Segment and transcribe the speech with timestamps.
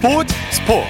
[0.00, 0.88] 스포츠 스포츠.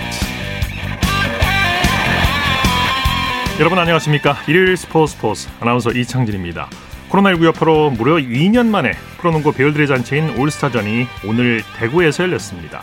[3.58, 4.36] 여러분 안녕하십니까?
[4.46, 5.48] 일요일 스포츠 스포츠.
[5.60, 6.68] 아나운서 이창진입니다.
[7.08, 12.82] 코로나19 여파로 무려 2년 만에 프로농구 배열들의 잔치인 올스타전이 오늘 대구에서 열렸습니다.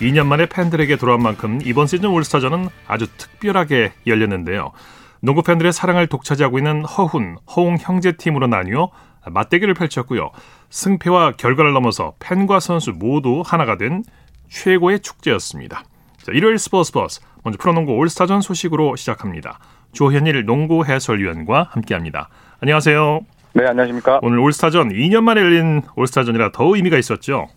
[0.00, 4.72] 2년 만에 팬들에게 돌아온 만큼 이번 시즌 올스타전은 아주 특별하게 열렸는데요.
[5.20, 8.90] 농구 팬들의 사랑을 독차지하고 있는 허훈, 허웅 형제 팀으로 나뉘어
[9.26, 10.30] 맞대결을 펼쳤고요.
[10.70, 14.02] 승패와 결과를 넘어서 팬과 선수 모두 하나가 된
[14.48, 15.82] 최고의 축제였습니다.
[16.22, 19.58] 자, 일요일 스포츠 버스 먼저 프로농구 올스타전 소식으로 시작합니다.
[19.92, 22.28] 조현일 농구 해설위원과 함께합니다.
[22.60, 23.20] 안녕하세요.
[23.54, 24.20] 네, 안녕하십니까.
[24.22, 27.48] 오늘 올스타전 2년 만에 열린 올스타전이라 더 의미가 있었죠.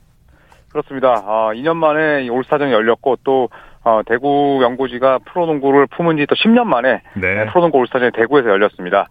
[0.70, 1.16] 그렇습니다.
[1.26, 3.50] 어, 2년 만에 올스타전이 열렸고 또
[3.84, 7.46] 어, 대구 연고지가 프로농구를 품은 지 또 10년 만에 네.
[7.48, 9.08] 프로농구 올스타전이 대구에서 열렸습니다.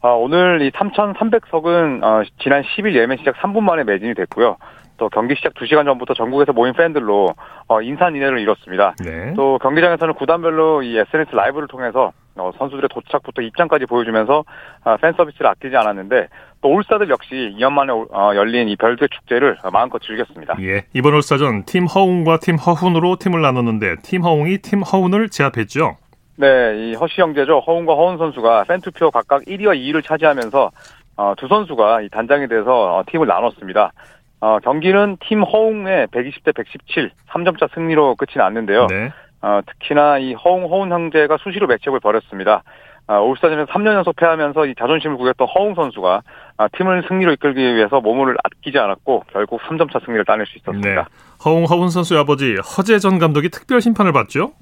[0.00, 4.56] 어, 오늘 이 3,300석은 어, 지난 10일 예매 시작 3분 만에 매진이 됐고요.
[4.96, 7.34] 또 경기 시작 2시간 전부터 전국에서 모인 팬들로
[7.66, 8.94] 어, 인산인해를 이뤘습니다.
[9.04, 9.32] 네.
[9.34, 14.44] 또 경기장에서는 구단별로 이 SNS 라이브를 통해서 어, 선수들의 도착부터 입장까지 보여주면서
[14.82, 16.28] 아, 팬 서비스를 아끼지 않았는데
[16.60, 20.56] 또 올스타들 역시 2년 만에 어, 열린 이 별들의 축제를 마음껏 즐겼습니다.
[20.60, 25.96] 예, 이번 올스타전 팀 허웅과 팀 허훈으로 팀을 나눴는데 팀 허웅이 팀 허훈을 제압했죠.
[26.36, 27.60] 네, 이 허시 형제죠.
[27.60, 30.70] 허훈과 허훈 선수가 팬 투표 각각 1위와 2위를 차지하면서
[31.16, 33.92] 어, 두 선수가 이 단장이 돼서 어, 팀을 나눴습니다.
[34.44, 38.88] 어, 경기는 팀 허웅의 120대 117 3점차 승리로 끝이 났는데요.
[38.88, 39.10] 네.
[39.40, 42.62] 어, 특히나 이 허웅 허훈 형제가 수시로 매치업을 벌였습니다.
[43.06, 46.22] 어, 올스타전에서 3년 연속 패하면서 이 자존심을 구겼던 허웅 선수가
[46.58, 50.58] 아, 팀을 승리로 이끌기 위해서 몸을 아끼지 않았고 결국 3점차 승리를 따낼 수 네.
[50.60, 51.08] 있었습니다.
[51.42, 54.52] 허웅 허훈 선수의 아버지 허재 전 감독이 특별 심판을 봤죠.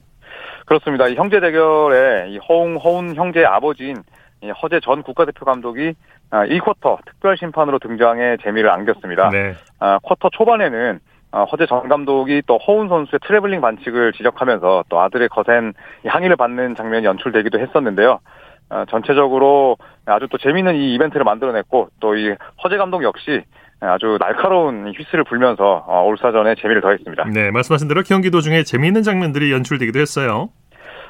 [0.66, 1.08] 그렇습니다.
[1.08, 4.02] 이 형제 대결에 이 허웅 허훈 형제의 아버지인 이
[4.50, 5.94] 허재 전 국가대표 감독이
[6.30, 9.30] 아, 1쿼터 특별 심판으로 등장해 재미를 안겼습니다.
[9.30, 9.54] 네.
[9.78, 10.98] 아, 쿼터 초반에는
[11.32, 15.72] 어, 허재 전 감독이 또 허훈 선수의 트래블링 반칙을 지적하면서 또 아들의 거센
[16.04, 18.18] 이 항의를 받는 장면이 연출되기도 했었는데요.
[18.70, 22.34] 어, 전체적으로 아주 또 재미있는 이 이벤트를 만들어냈고 또 이
[22.64, 23.42] 허재 감독 역시
[23.80, 27.24] 아주 날카로운 휘슬을 불면서 어, 올스타전에 재미를 더했습니다.
[27.32, 30.50] 네, 말씀하신 대로 경기 도중에 재미있는 장면들이 연출되기도 했어요.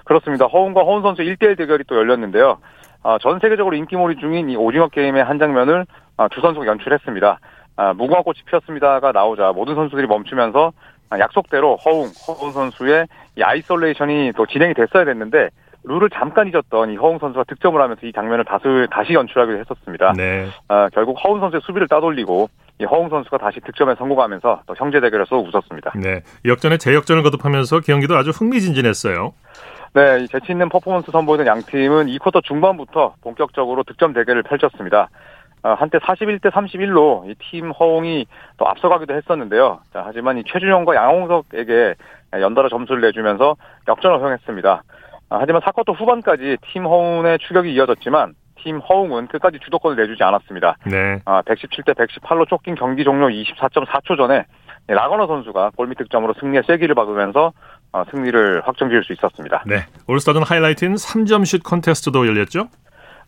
[0.04, 0.46] 그렇습니다.
[0.46, 2.58] 허웅과 허훈 선수 1대1 대결이 또 열렸는데요.
[3.02, 5.86] 아, 전 세계적으로 인기몰이 중인 이 오징어 게임의 한 장면을
[6.16, 7.38] 아, 두 선수가 연출했습니다.
[7.76, 10.72] 아, 무궁화 꽃이 피었습니다가 나오자 모든 선수들이 멈추면서
[11.10, 15.50] 아, 약속대로 허웅, 허웅 선수의 이 isolation이 또 진행이 됐어야 됐는데
[15.84, 20.12] 룰을 잠깐 잊었던 이 허웅 선수가 득점을 하면서 이 장면을 다수, 다시 연출하기도 했었습니다.
[20.16, 20.46] 네.
[20.68, 22.48] 아, 결국 허웅 선수의 수비를 따돌리고
[22.80, 25.92] 이 허웅 선수가 다시 득점에 성공하면서 또 형제 대결에서 웃었습니다.
[25.96, 26.22] 네.
[26.44, 29.32] 역전에 재역전을 거듭하면서 경기도 아주 흥미진진했어요.
[29.94, 35.10] 네, 이 재치 있는 퍼포먼스 선보이던 양 팀은 2쿼터 중반부터 본격적으로 득점 대결을 펼쳤습니다.
[35.64, 38.26] 어, 한때 41대 31로 이 팀 허웅이
[38.56, 39.80] 또 앞서가기도 했었는데요.
[39.92, 41.94] 자, 하지만 이 최준영과 양홍석에게
[42.40, 44.82] 연달아 점수를 내주면서 역전을 허용했습니다.
[45.28, 50.76] 아, 하지만 4쿼터 후반까지 팀 허웅의 추격이 이어졌지만 팀 허웅은 끝까지 주도권을 내주지 않았습니다.
[50.86, 51.20] 네.
[51.26, 54.46] 아, 117대 118로 쫓긴 경기 종료 24.4초 전에
[54.88, 57.52] 라거너 선수가 골밑 득점으로 승리의 쐐기를 박으면서 어,
[58.10, 59.62] 승리를 확정지을 수 있었습니다.
[59.66, 59.86] 네.
[60.08, 62.68] 올스타전 하이라이트인 3점슛 컨테스트도 열렸죠?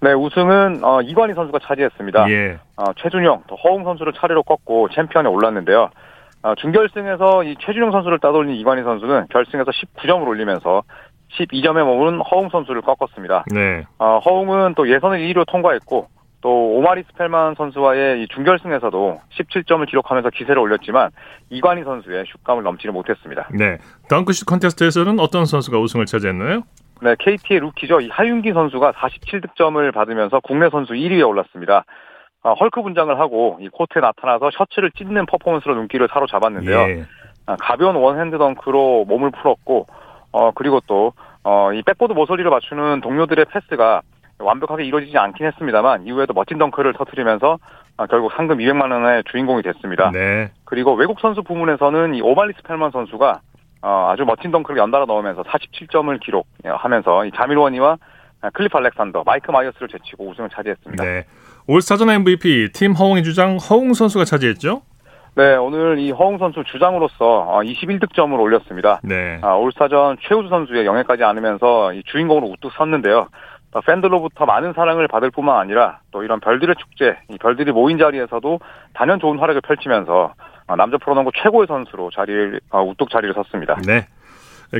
[0.00, 2.30] 네, 우승은 어, 이관희 선수가 차지했습니다.
[2.30, 2.58] 예.
[2.76, 5.90] 어, 최준영, 또 허웅 선수를 차례로 꺾고 챔피언에 올랐는데요.
[6.42, 10.82] 어, 준결승에서 이 최준영 선수를 따돌린 이관희 선수는 결승에서 19점을 올리면서
[11.38, 13.44] 12점에 머무른 허웅 선수를 꺾었습니다.
[13.52, 13.84] 네.
[13.98, 16.08] 어, 허웅은 또 예선을 1위로 통과했고
[16.44, 21.10] 또 오마리 스펠만 선수와의 이 준결승에서도 17점을 기록하면서 기세를 올렸지만
[21.48, 23.48] 이관희 선수의 슛감을 넘지는 못했습니다.
[23.50, 23.78] 네.
[24.10, 26.60] 덩크슛 컨테스트에서는 어떤 선수가 우승을 차지했나요?
[27.00, 28.02] 네, KT의 루키죠.
[28.02, 31.86] 이 하윤기 선수가 47득점을 받으면서 국내 선수 1위에 올랐습니다.
[32.42, 36.78] 아, 헐크 분장을 하고 이 코트에 나타나서 셔츠를 찢는 퍼포먼스로 눈길을 사로잡았는데요.
[36.78, 37.04] 예.
[37.46, 39.86] 아, 가벼운 원핸드 덩크로 몸을 풀었고,
[40.32, 44.02] 어, 그리고 또, 어, 이 백보드 모서리를 맞추는 동료들의 패스가
[44.38, 47.58] 완벽하게 이루어지지 않긴 했습니다만, 이후에도 멋진 덩크를 터뜨리면서
[47.96, 50.10] 아, 결국 상금 200만 원의 주인공이 됐습니다.
[50.12, 50.50] 네.
[50.64, 53.40] 그리고 외국 선수 부문에서는 이 오마리 스펠맨 선수가
[53.82, 57.98] 어, 아주 멋진 덩크를 연달아 넣으면서 47점을 기록하면서 이 자밀 워니와
[58.52, 61.04] 클리프 알렉산더, 마이크 마이어스를 제치고 우승을 차지했습니다.
[61.04, 61.24] 네.
[61.66, 64.82] 올스타전 MVP 팀 허웅의 주장 허웅 선수가 차지했죠?
[65.36, 69.00] 네, 오늘 이 허웅 선수 주장으로서 21득점을 올렸습니다.
[69.02, 69.38] 네.
[69.42, 73.28] 아, 올스타전 최우수 선수의 영예까지 안으면서 이 주인공으로 우뚝 섰는데요.
[73.74, 78.60] 어, 팬들로부터 많은 사랑을 받을 뿐만 아니라 또 이런 별들의 축제, 이 별들이 모인 자리에서도
[78.94, 80.32] 단연 좋은 활약을 펼치면서
[80.66, 83.76] 어, 남자 프로농구 최고의 선수로 자리를 어, 우뚝 자리를 섰습니다.
[83.86, 84.06] 네.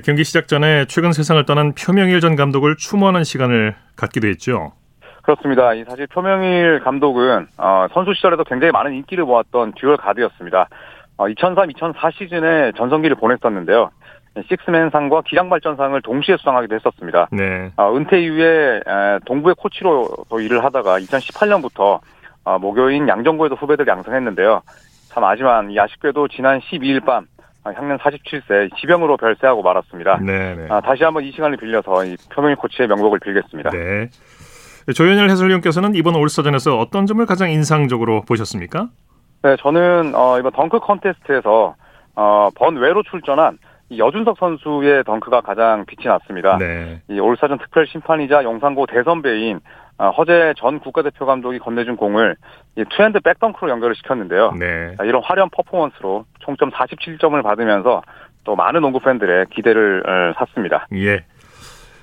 [0.04, 4.72] 경기 시작 전에 최근 세상을 떠난 표명일 전 감독을 추모하는 시간을 갖기도 했죠.
[5.22, 5.74] 그렇습니다.
[5.74, 10.68] 이 사실 표명일 감독은 어, 선수 시절에도 굉장히 많은 인기를 모았던 듀얼 가드였습니다.
[11.16, 13.90] 어, 2003-2004 시즌에 전성기를 보냈었는데요.
[14.48, 17.28] 식스맨상과 기량발전상을 동시에 수상하기도 했었습니다.
[17.30, 17.70] 네.
[17.76, 22.00] 어, 은퇴 이후에 에, 동부의 코치로 또 일을 하다가 2018년부터
[22.44, 24.62] 어, 모교인 양정구에도 후배들 양성했는데요.
[25.10, 27.26] 참 하지만 이 아쉽게도 지난 12일 밤
[27.64, 30.18] 어, 향년 47세 지병으로 별세하고 말았습니다.
[30.20, 30.66] 네, 네.
[30.68, 33.70] 아, 다시 한번 이 시간을 빌려서 이 표명일 코치의 명복을 빌겠습니다.
[33.70, 34.10] 네.
[34.94, 38.88] 조현일 해설위원께서는 이번 올스타전에서 어떤 점을 가장 인상적으로 보셨습니까?
[39.42, 41.74] 네, 저는 어, 이번 덩크 컨테스트에서
[42.16, 46.56] 어, 번외로 출전한 이 여준석 선수의 덩크가 가장 빛이 났습니다.
[46.58, 47.00] 네.
[47.08, 49.60] 이 올스타전 특별 심판이자 용산고 대선배인
[49.96, 52.36] 어, 허재 전 국가대표 감독이 건네준 공을
[52.76, 54.52] 이 투핸드 백덩크로 연결을 시켰는데요.
[54.58, 54.94] 네.
[54.96, 58.02] 자, 이런 화려한 퍼포먼스로 총점 47점을 받으면서
[58.42, 60.86] 또 많은 농구 팬들의 기대를 어, 샀습니다.
[60.94, 61.24] 예.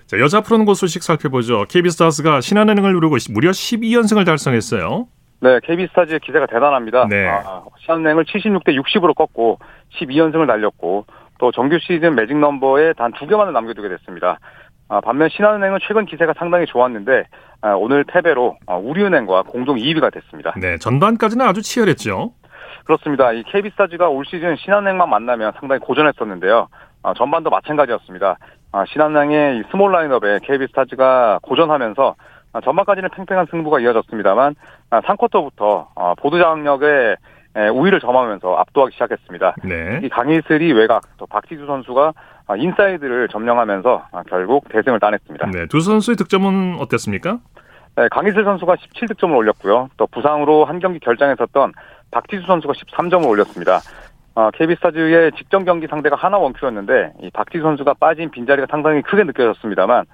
[0.07, 1.65] 자, 여자 프로농구 소식 살펴보죠.
[1.69, 5.07] KB스타즈가 신한은행을 누르고 무려 12연승을 달성했어요.
[5.41, 7.07] 네, KB스타즈의 기세가 대단합니다.
[7.09, 7.27] 네.
[7.27, 9.59] 아, 신한은행을 76대 60으로 꺾고
[9.99, 11.05] 12연승을 달렸고
[11.41, 14.37] 또 정규 시즌 매직 넘버에 단 두 개만을 남겨두게 됐습니다.
[14.87, 17.23] 아, 반면 신한은행은 최근 기세가 상당히 좋았는데
[17.61, 20.53] 아, 오늘 패배로 아, 우리은행과 공동 2위가 됐습니다.
[20.61, 22.31] 네, 전반까지는 아주 치열했죠.
[22.85, 23.31] 그렇습니다.
[23.33, 26.67] 이 KB스타즈가 올 시즌 신한은행만 만나면 상당히 고전했었는데요.
[27.03, 28.37] 아, 전반도 마찬가지였습니다.
[28.71, 32.15] 아, 신한은행의 이 스몰 라인업에 KB스타즈가 고전하면서
[32.53, 34.55] 아, 전반까지는 팽팽한 승부가 이어졌습니다만
[34.91, 37.15] 아, 3쿼터부터 아, 보드 장악력에 에,
[37.55, 39.55] 우위를 점하면서 압도하기 시작했습니다.
[39.63, 39.99] 네.
[40.03, 42.13] 이 강이슬이 외곽, 또 박지수 선수가
[42.47, 45.51] 아, 인사이드를 점령하면서 아, 결국 대승을 따냈습니다.
[45.51, 47.39] 네, 두 선수의 득점은 어땠습니까?
[47.95, 49.89] 네, 강이슬 선수가 17득점을 올렸고요.
[49.97, 51.73] 또 부상으로 한 경기 결장했었던
[52.11, 53.79] 박지수 선수가 13점을 올렸습니다.
[54.33, 60.01] 어, KB스타즈의 직전 경기 상대가 하나 원큐였는데 이 박지수 선수가 빠진 빈자리가 상당히 크게 느껴졌습니다만
[60.01, 60.05] 에,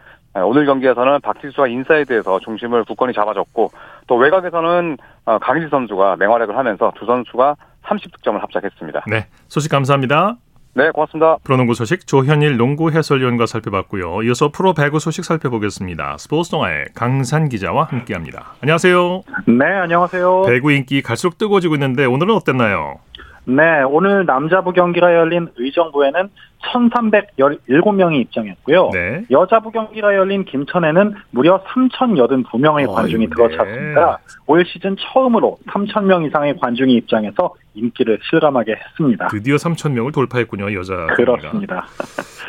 [0.43, 3.71] 오늘 경기에서는 박지수가 인사이드에서 중심을 굳건히 잡아줬고
[4.07, 7.55] 또 외곽에서는 어, 강이슬 선수가 맹활약을 하면서 두 선수가
[7.85, 9.05] 30득점을 합작했습니다.
[9.07, 10.35] 네, 소식 감사합니다.
[10.77, 11.37] 네, 고맙습니다.
[11.43, 14.21] 프로농구 소식 조현일 농구 해설위원과 살펴봤고요.
[14.21, 16.17] 이어서 프로 배구 소식 살펴보겠습니다.
[16.19, 18.53] 스포츠 동아의 강산 기자와 함께합니다.
[18.61, 19.23] 안녕하세요.
[19.47, 20.43] 네, 안녕하세요.
[20.43, 22.99] 배구 인기 갈수록 뜨거워지고 있는데 오늘은 어땠나요?
[23.49, 26.29] 네, 오늘 남자부 경기가 열린 의정부에는
[26.63, 28.89] 1,317명이 입장했고요.
[28.91, 29.23] 네.
[29.31, 33.35] 여자부 경기가 열린 김천에는 무려 3,082명의 관중이 어, 네.
[33.35, 34.19] 들어찼습니다.
[34.47, 39.29] 올 시즌 처음으로 3,000명 이상의 관중이 입장해서 인기를 실감하게 했습니다.
[39.29, 40.73] 드디어 3천 명을 돌파했군요.
[40.73, 41.07] 여자.
[41.15, 41.85] 그렇습니다.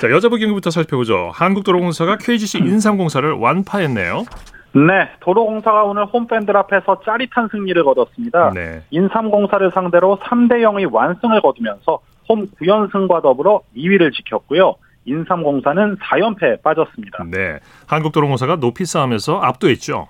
[0.00, 1.30] 자, 여자부 경기부터 살펴보죠.
[1.32, 4.24] 한국도로공사가 KGC 인삼공사를 완파했네요.
[4.72, 8.50] 네, 도로공사가 오늘 홈팬들 앞에서 짜릿한 승리를 거뒀습니다.
[8.54, 8.82] 네.
[8.90, 14.74] 인삼공사를 상대로 3대 0의 완승을 거두면서 홈 9연승과 더불어 2위를 지켰고요.
[15.06, 17.24] 인삼공사는 4연패에 빠졌습니다.
[17.30, 17.60] 네.
[17.86, 20.08] 한국도로공사가 높이 싸움에서 압도했죠.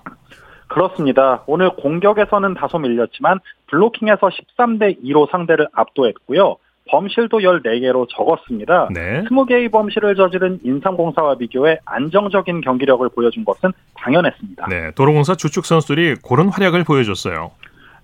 [0.67, 1.43] 그렇습니다.
[1.47, 6.57] 오늘 공격에서는 다소 밀렸지만 블로킹에서 13대 2로 상대를 압도했고요.
[6.89, 8.89] 범실도 14개로 적었습니다.
[8.91, 9.23] 네.
[9.23, 14.67] 20개의 범실을 저지른 인삼공사와 비교해 안정적인 경기력을 보여준 것은 당연했습니다.
[14.67, 14.91] 네.
[14.95, 17.51] 도로공사 주축 선수들이 고른 활약을 보여줬어요.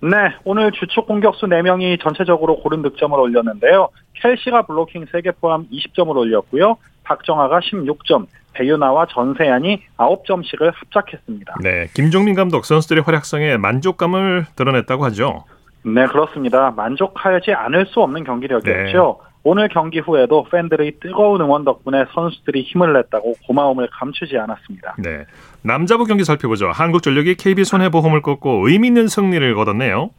[0.02, 3.88] 네, 오늘 주축 공격수 4명이 전체적으로 고른 득점을 올렸는데요.
[4.14, 6.76] 켈시가 블로킹 3개 포함 20점을 올렸고요.
[7.04, 11.56] 박정아가 16점, 배유나와 전세ян이 9점씩을 합작했습니다.
[11.62, 11.86] 네.
[11.94, 15.44] 김종민 감독 선수들의 활약상에 만족감을 드러냈다고 하죠.
[15.86, 16.72] 네, 그렇습니다.
[16.72, 19.20] 만족하지 않을 수 없는 경기력이었죠.
[19.44, 24.96] 오늘 경기 후에도 팬들의 뜨거운 응원 덕분에 선수들이 힘을 냈다고 고마움을 감추지 않았습니다.
[24.98, 25.24] 네.
[25.62, 26.70] 남자부 경기 살펴보죠.
[26.70, 30.10] 한국전력이 KB 손해보험을 꺾고 의미 있는 승리를 거뒀네요.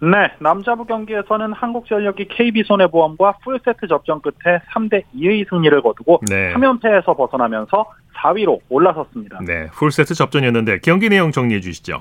[0.00, 6.54] 네, 남자부 경기에서는 한국전력이 KB손해보험과 풀세트 접전 끝에 3대 2의 승리를 거두고 네.
[6.54, 7.84] 3연패에서 벗어나면서
[8.14, 9.40] 4위로 올라섰습니다.
[9.44, 9.66] 네.
[9.72, 11.98] 풀세트 접전이었는데 경기 내용 정리해 주시죠.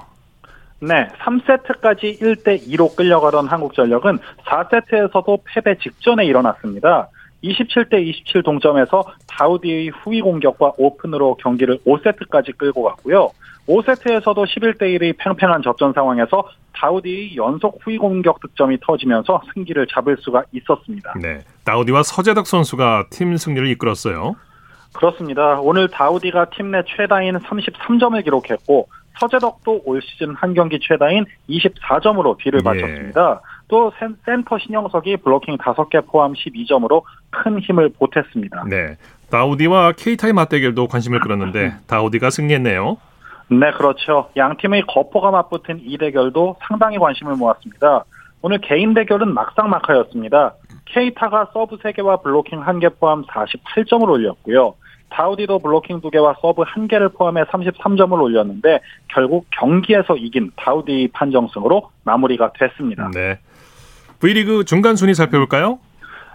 [0.79, 7.09] 네, 3세트까지 1대 2로 끌려가던 한국전력은 4세트에서도 패배 직전에 일어났습니다.
[7.43, 13.31] 27대 27 동점에서 다우디의 후위 공격과 오픈으로 경기를 5세트까지 끌고 갔고요.
[13.67, 20.43] 5세트에서도 11대 1의 팽팽한 접전 상황에서 다우디의 연속 후위 공격 득점이 터지면서 승기를 잡을 수가
[20.51, 21.13] 있었습니다.
[21.21, 21.41] 네.
[21.63, 24.35] 다우디와 서재덕 선수가 팀 승리를 이끌었어요.
[24.93, 25.59] 그렇습니다.
[25.59, 28.87] 오늘 다우디가 팀 내 최다인 33점을 기록했고
[29.19, 32.63] 서재덕도 올 시즌 한 경기 최다인 24점으로 뒤를 예.
[32.63, 33.41] 바쳤습니다.
[33.67, 38.63] 또 센- 센터 신영석이 블로킹 5개 포함 12점으로 큰 힘을 보탰습니다.
[38.69, 38.95] 네.
[39.29, 42.97] 다우디와 케이타의 맞대결도 관심을 끌었는데 다우디가 승리했네요.
[43.49, 44.29] 네, 그렇죠.
[44.37, 48.03] 양 팀의 거포가 맞붙은 이 대결도 상당히 관심을 모았습니다.
[48.41, 50.53] 오늘 개인 대결은 막상막하였습니다.
[50.85, 54.75] 케이타가 서브 3개와 블로킹 1개 포함 48점을 올렸고요.
[55.09, 63.09] 다우디도 블로킹 2개와 서브 1개를 포함해 33점을 올렸는데 결국 경기에서 이긴 다우디 판정승으로 마무리가 됐습니다.
[63.13, 63.39] 네.
[64.19, 65.79] V리그 중간 순위 살펴볼까요?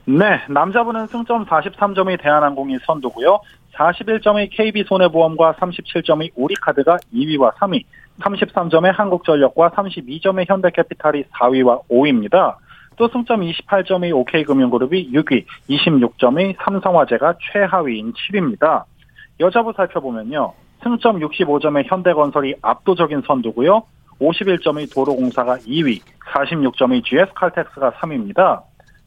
[0.05, 3.41] 네, 남자분은 승점 43점의 대한항공이 선두고요.
[3.75, 7.85] 41점의 KB손해보험과 37점의 우리카드가 2위와 3위,
[8.21, 12.57] 33점의 한국전력과 32점의 현대캐피탈이 4위와 5위입니다.
[13.03, 18.85] 또 승점 28점의 OK금융그룹이 6위, 26점의 삼성화재가 최하위인 7위입니다.
[19.41, 20.53] 여자부 살펴보면요.
[20.85, 23.83] 승점 65점의 현대건설이 압도적인 선두고요.
[24.21, 26.01] 51점의 도로공사가 2위,
[26.33, 28.63] 46점의 GS칼텍스가 3위입니다.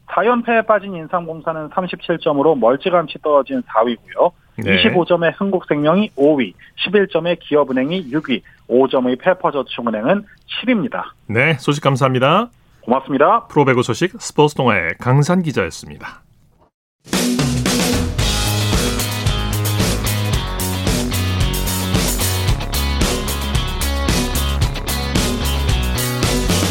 [0.08, 4.32] 4연패에 빠진 인삼공사는 37점으로 멀찌감치 떨어진 4위고요.
[4.58, 4.76] 네.
[4.76, 6.52] 25점의 흥국생명이 5위,
[6.86, 10.26] 11점의 기업은행이 6위, 5점의 페퍼저축은행은
[10.60, 11.02] 7위입니다.
[11.28, 12.50] 네, 소식 감사합니다.
[12.86, 13.48] 고맙습니다.
[13.48, 16.22] 프로배구 소식 스포츠 동아의 강산 기자였습니다.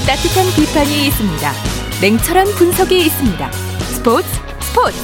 [0.08, 1.52] 따뜻한 비판이 있습니다.
[2.02, 3.52] 냉철한 분석이 있습니다.
[3.52, 4.28] 스포츠
[4.62, 4.98] 스포츠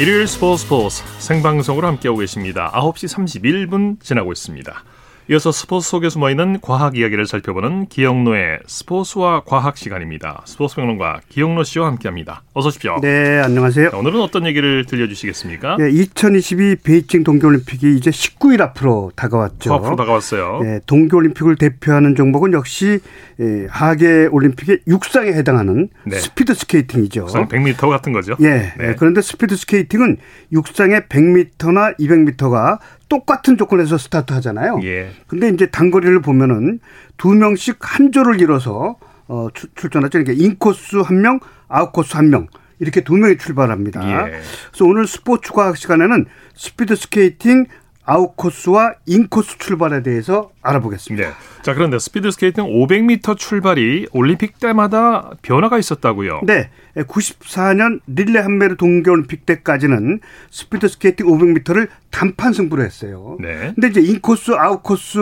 [0.00, 2.70] 일요일 스포츠 스포츠 생방송으로 함께하고 계십니다.
[2.72, 4.84] 9시 31분 지나고 있습니다.
[5.28, 10.42] 이어서 스포츠 속에 숨어있는 과학 이야기를 살펴보는 기영노의 스포츠와 과학 시간입니다.
[10.44, 12.44] 스포츠 평론가 기영노 씨와 함께합니다.
[12.52, 13.00] 어서 오십시오.
[13.02, 13.90] 네, 안녕하세요.
[13.92, 15.78] 오늘은 어떤 얘기를 들려주시겠습니까?
[15.80, 19.74] 네, 2022 베이징 동계올림픽이 이제 19일 앞으로 다가왔죠.
[19.74, 20.60] 앞으로 다가왔어요.
[20.62, 23.00] 네, 동계올림픽을 대표하는 종목은 역시
[23.40, 26.16] 예, 하계 올림픽의 육상에 해당하는 네.
[26.18, 27.22] 스피드 스케이팅이죠.
[27.22, 28.36] 육상 100m 같은 거죠.
[28.40, 28.72] 예.
[28.78, 28.94] 네.
[28.96, 30.18] 그런데 스피드 스케이팅은
[30.52, 34.80] 육상의 100m나 200m가 똑같은 조건에서 스타트 하잖아요.
[34.82, 35.10] 예.
[35.26, 36.80] 근데 이제 단거리를 보면은
[37.16, 38.96] 두 명씩 한 조를 이뤄서
[39.28, 40.22] 어, 출전하죠.
[40.22, 42.46] 그러니까 인코스 한 명, 아웃코스 한 명.
[42.78, 44.28] 이렇게 두 명이 출발합니다.
[44.28, 44.40] 예.
[44.70, 47.66] 그래서 오늘 스포츠 과학 시간에는 스피드 스케이팅
[48.06, 51.28] 아웃코스와 인코스 출발에 대해서 알아보겠습니다.
[51.28, 51.34] 네.
[51.62, 56.42] 자, 그런데 스피드 스케이팅 500m 출발이 올림픽 때마다 변화가 있었다고요?
[56.44, 56.70] 네.
[56.96, 60.20] 94년 릴레함메르 동계 올림픽 때까지는
[60.50, 63.36] 스피드 스케이팅 500m를 단판 승부로 했어요.
[63.40, 63.72] 네.
[63.74, 65.18] 근데 이제 인코스, 아웃코스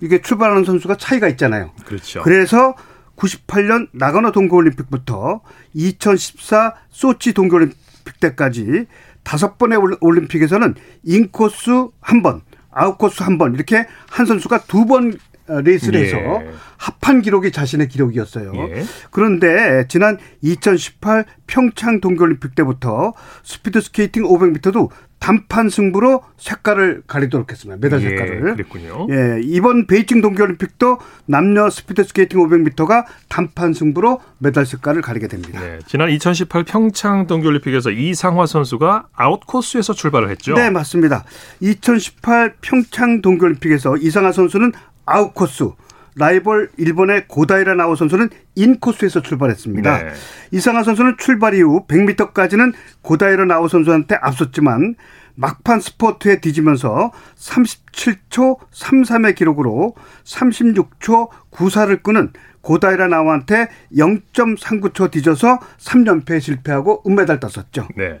[0.00, 1.72] 이게 출발하는 선수가 차이가 있잖아요.
[1.84, 2.22] 그렇죠.
[2.22, 2.74] 그래서
[3.16, 5.40] 98년 나가노 동계 올림픽부터
[5.74, 7.76] 2014 소치 동계 올림픽
[8.20, 8.86] 때까지
[9.28, 15.18] 다섯 번의 올림픽에서는 인코스 한 번, 아웃코스 한 번 이렇게 한 선수가 두 번
[15.48, 16.50] 레이스를 해서 예.
[16.76, 18.52] 합한 기록이 자신의 기록이었어요.
[18.54, 18.84] 예.
[19.10, 27.78] 그런데 지난 2018 평창 동계올림픽 때부터 스피드 스케이팅 500m도 단판 승부로 색깔을 가리도록 했습니다.
[27.80, 28.36] 메달 예, 색깔을.
[28.36, 29.08] 예, 그랬군요.
[29.10, 35.60] 예, 이번 베이징 동계올림픽도 남녀 스피드 스케이팅 500m가 단판 승부로 메달 색깔을 가리게 됩니다.
[35.60, 40.54] 네, 지난 2018 평창 동계올림픽에서 이상화 선수가 아웃 코스에서 출발을 했죠.
[40.54, 41.24] 네, 맞습니다.
[41.60, 44.72] 2018 평창 동계올림픽에서 이상화 선수는
[45.08, 45.70] 아웃코스,
[46.16, 50.02] 라이벌 일본의 고다이라 나오 선수는 인코스에서 출발했습니다.
[50.02, 50.10] 네.
[50.50, 52.72] 이상화 선수는 출발 이후 100m까지는
[53.02, 54.96] 고다이라 나오 선수한테 앞섰지만
[55.36, 67.04] 막판 스퍼트에 뒤지면서 37초 33의 기록으로 36초 94를 끊은 고다이라 나오한테 0.39초 뒤져서 3연패에 실패하고
[67.06, 67.86] 은메달 땄었죠.
[67.96, 68.18] 네.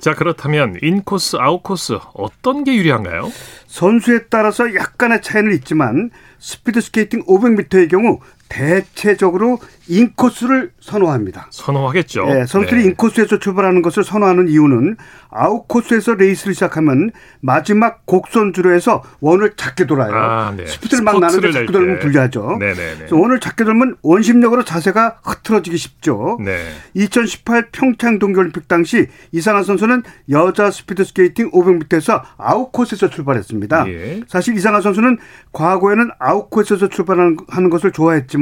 [0.00, 3.30] 자, 그렇다면 인코스, 아웃코스 어떤 게 유리한가요?
[3.66, 8.18] 선수에 따라서 약간의 차이는 있지만 스피드 스케이팅 500m의 경우
[8.50, 11.48] 대체적으로 인코스를 선호합니다.
[11.50, 12.26] 선호하겠죠.
[12.26, 12.88] 네, 선수들이 네.
[12.88, 14.96] 인코스에서 출발하는 것을 선호하는 이유는
[15.30, 20.12] 아웃코스에서 레이스를 시작하면 마지막 곡선주로 해서 원을 작게 돌아요.
[20.14, 20.66] 아, 네.
[20.66, 22.56] 스피드를 막 내는데 작게 돌면 불리하죠.
[22.58, 23.06] 네, 네, 네.
[23.10, 26.38] 원을 작게 돌면 원심력으로 자세가 흐트러지기 쉽죠.
[26.44, 26.72] 네.
[26.94, 33.88] 2018 평창 동계올림픽 당시 이상화 선수는 여자 스피드 스케이팅 500m에서 아웃코스에서 출발했습니다.
[33.88, 34.20] 예.
[34.28, 35.18] 사실 이상화 선수는
[35.52, 38.39] 과거에는 아웃코스에서 출발하는 것을 좋아했지만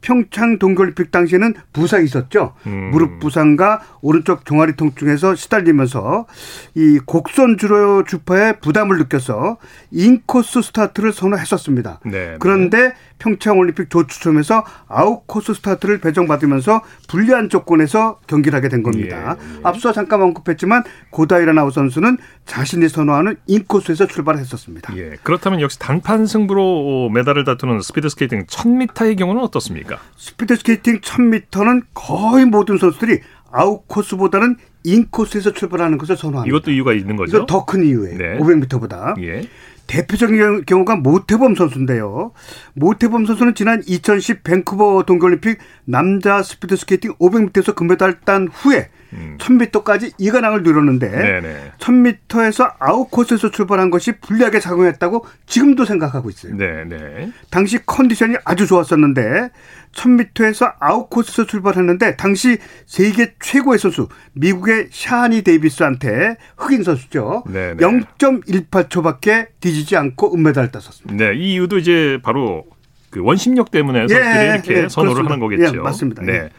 [0.00, 2.54] 평창 동계올림픽 당시에는 부상이 있었죠.
[2.66, 2.90] 음.
[2.90, 6.26] 무릎 부상과 오른쪽 종아리 통증에서 시달리면서
[6.74, 9.58] 이 곡선 주로 주파에 부담을 느껴서
[9.90, 12.00] 인코스 스타트를 선호했었습니다.
[12.04, 12.36] 네, 네.
[12.38, 19.36] 그런데 평창 올림픽 조추첨에서 아웃코스 스타트를 배정받으면서 불리한 조건에서 경기를 하게 된 겁니다.
[19.40, 19.60] 예, 예.
[19.62, 24.96] 앞서 잠깐 언급했지만 고다이라 나오 선수는 자신이 선호하는 인코스에서 출발했었습니다.
[24.98, 25.16] 예.
[25.22, 29.98] 그렇다면 역시 단판 승부로 메달을 다투는 스피드 스케이팅 1000m 의 경우는 어떻습니까?
[30.16, 36.54] 스피드 스케이팅 1000m는 거의 모든 선수들이 아웃코스보다는 인코스에서 출발하는 것을 선호합니다.
[36.54, 37.36] 이것도 이유가 있는 거죠?
[37.38, 38.18] 이거 더 큰 이유예요.
[38.18, 38.38] 네.
[38.38, 39.20] 500m보다.
[39.22, 39.48] 예.
[39.86, 42.32] 대표적인 경우가 모태범 선수인데요.
[42.74, 49.36] 모태범 선수는 지난 2010 밴쿠버 동계올림픽 남자 스피드 스케이팅 500m에서 금메달 딴 후에 음.
[49.38, 51.72] 1000m까지 이관왕을 노렸는데 네네.
[51.78, 56.56] 1000m에서 아웃 코스에서 출발한 것이 불리하게 작용했다고 지금도 생각하고 있어요.
[56.56, 57.30] 네네.
[57.50, 59.50] 당시 컨디션이 아주 좋았었는데
[59.94, 67.44] 1000m에서 아웃 코스에서 출발했는데 당시 세계 최고의 선수 미국의 샤니 데이비스한테 흑인 선수죠.
[67.46, 67.76] 네네.
[67.76, 71.24] 0.18초밖에 뒤지지 않고 은메달을 땄었습니다.
[71.24, 72.64] 네, 이 이유도 이제 바로
[73.10, 75.32] 그 원심력 때문에 선수들이 예, 이렇게 예, 선호를 그렇습니다.
[75.32, 75.76] 하는 거겠죠.
[75.76, 76.22] 예, 맞습니다.
[76.22, 76.50] 네.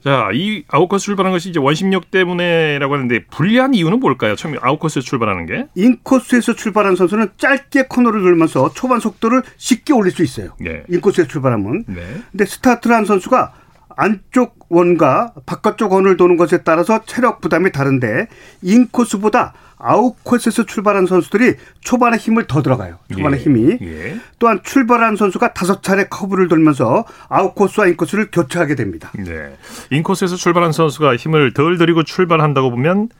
[0.00, 0.04] 예.
[0.04, 4.36] 자, 이 아웃코스 출발한 것이 이제 원심력 때문에라고 하는데 불리한 이유는 뭘까요?
[4.36, 5.66] 처음 아웃코스에서 출발하는 게?
[5.74, 10.52] 인코스에서 출발한 선수는 짧게 코너를 돌면서 초반 속도를 쉽게 올릴 수 있어요.
[10.60, 10.82] 네.
[10.88, 11.84] 인코스에서 출발하면.
[11.86, 12.02] 네.
[12.30, 13.52] 근데 스타트를 한 선수가
[14.00, 18.28] 안쪽 원과 바깥쪽 원을 도는 것에 따라서 체력 부담이 다른데
[18.62, 22.96] 인코스보다 아웃코스에서 출발한 선수들이 초반에 힘을 더 들어가요.
[23.12, 23.40] 초반에 예.
[23.40, 23.78] 힘이.
[23.82, 24.18] 예.
[24.38, 29.10] 또한 출발한 선수가 다섯 차례 커브를 돌면서 아웃코스와 인코스를 교체하게 됩니다.
[29.18, 29.54] 네.
[29.90, 33.10] 인코스에서 출발한 선수가 힘을 덜 들이고 출발한다고 보면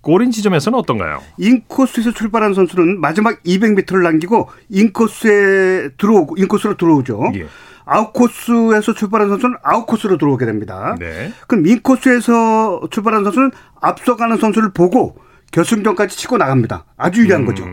[0.00, 1.20] 골인 지점에서는 어떤가요?
[1.38, 7.32] 인코스에서 출발한 선수는 마지막 200m를 남기고 인코스에 들어오고 인코스로 들어오죠.
[7.34, 7.46] 예.
[7.84, 10.96] 아웃코스에서 출발한 선수는 아웃코스로 들어오게 됩니다.
[10.98, 11.32] 네.
[11.46, 15.16] 그럼 인코스에서 출발한 선수는 앞서가는 선수를 보고
[15.52, 16.84] 결승전까지 치고 나갑니다.
[16.96, 17.64] 아주 유리한 음, 거죠.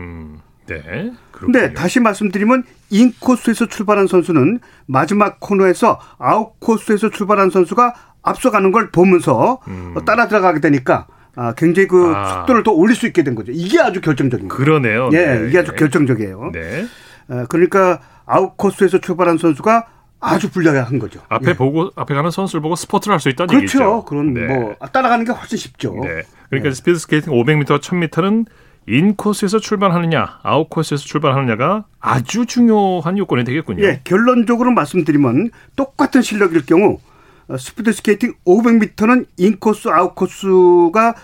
[0.66, 1.12] 네.
[1.32, 9.94] 그런데 다시 말씀드리면 인코스에서 출발한 선수는 마지막 코너에서 아웃코스에서 출발한 선수가 앞서가는 걸 보면서 음.
[10.04, 12.40] 따라 들어가게 되니까 아, 굉장히 그 아.
[12.40, 13.52] 속도를 더 올릴 수 있게 된 거죠.
[13.52, 14.58] 이게 아주 결정적인 거예요.
[14.58, 15.08] 그러네요.
[15.12, 15.48] 예, 네.
[15.48, 16.50] 이게 아주 결정적이에요.
[16.52, 16.86] 네.
[17.28, 19.86] 아, 그러니까 아웃코스에서 출발한 선수가
[20.20, 21.20] 아주 불리하게 한 거죠.
[21.28, 21.54] 앞에 예.
[21.54, 23.78] 보고 앞에 가는 선수를 보고 스퍼트를 할 수 있다는 그렇죠.
[23.78, 24.04] 얘기죠.
[24.04, 24.46] 그런 네.
[24.46, 25.94] 뭐 따라가는 게 훨씬 쉽죠.
[26.02, 26.22] 네.
[26.50, 26.74] 그러니까 네.
[26.74, 28.46] 스피드 스케이팅 500m, 1000m는
[28.86, 33.84] 인 코스에서 출발하느냐, 아웃 코스에서 출발하느냐가 아주 중요한 요건이 되겠군요.
[33.84, 36.98] 예, 결론적으로 말씀드리면 똑같은 실력일 경우
[37.48, 41.14] 어, 스피드 스케이팅 500m는 인 코스, 아웃 코스가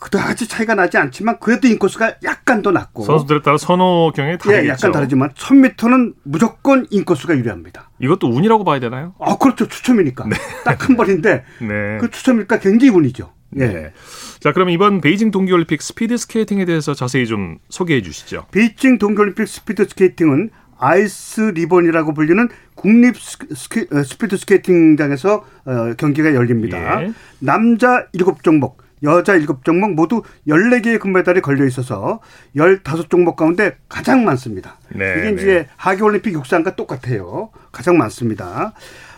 [0.00, 4.64] 그다지 차이가 나지 않지만 그래도 인코스가 약간 더 낫고 선수들에 따라 선호 경향이 다르겠죠.
[4.64, 7.90] 예, 약간 다르지만 1000m는 무조건 인코스가 유리합니다.
[8.00, 9.14] 이것도 운이라고 봐야 되나요?
[9.20, 9.66] 아, 그렇죠.
[9.66, 10.26] 추첨이니까.
[10.28, 10.36] 네.
[10.64, 11.98] 딱 한 번인데 네.
[12.00, 13.32] 그 추첨이니까 굉장히 운이죠.
[13.56, 13.66] 예.
[13.66, 13.92] 네.
[14.40, 18.46] 자, 그럼 이번 베이징 동계올림픽 스피드 스케이팅에 대해서 자세히 좀 소개해 주시죠.
[18.50, 27.02] 베이징 동계올림픽 스피드 스케이팅은 아이스 리본이라고 불리는 국립 어, 스피드 스케이팅장에서 어, 경기가 열립니다.
[27.02, 27.12] 예.
[27.40, 32.20] 남자 7종목, 여자 7종목 모두 14개의 금메달이 걸려 있어서
[32.56, 34.78] 15종목 가운데 가장 많습니다.
[34.90, 35.68] 네, 이게 이제 네.
[35.76, 37.50] 하계 올림픽 육상과 똑같아요.
[37.72, 38.72] 가장 많습니다.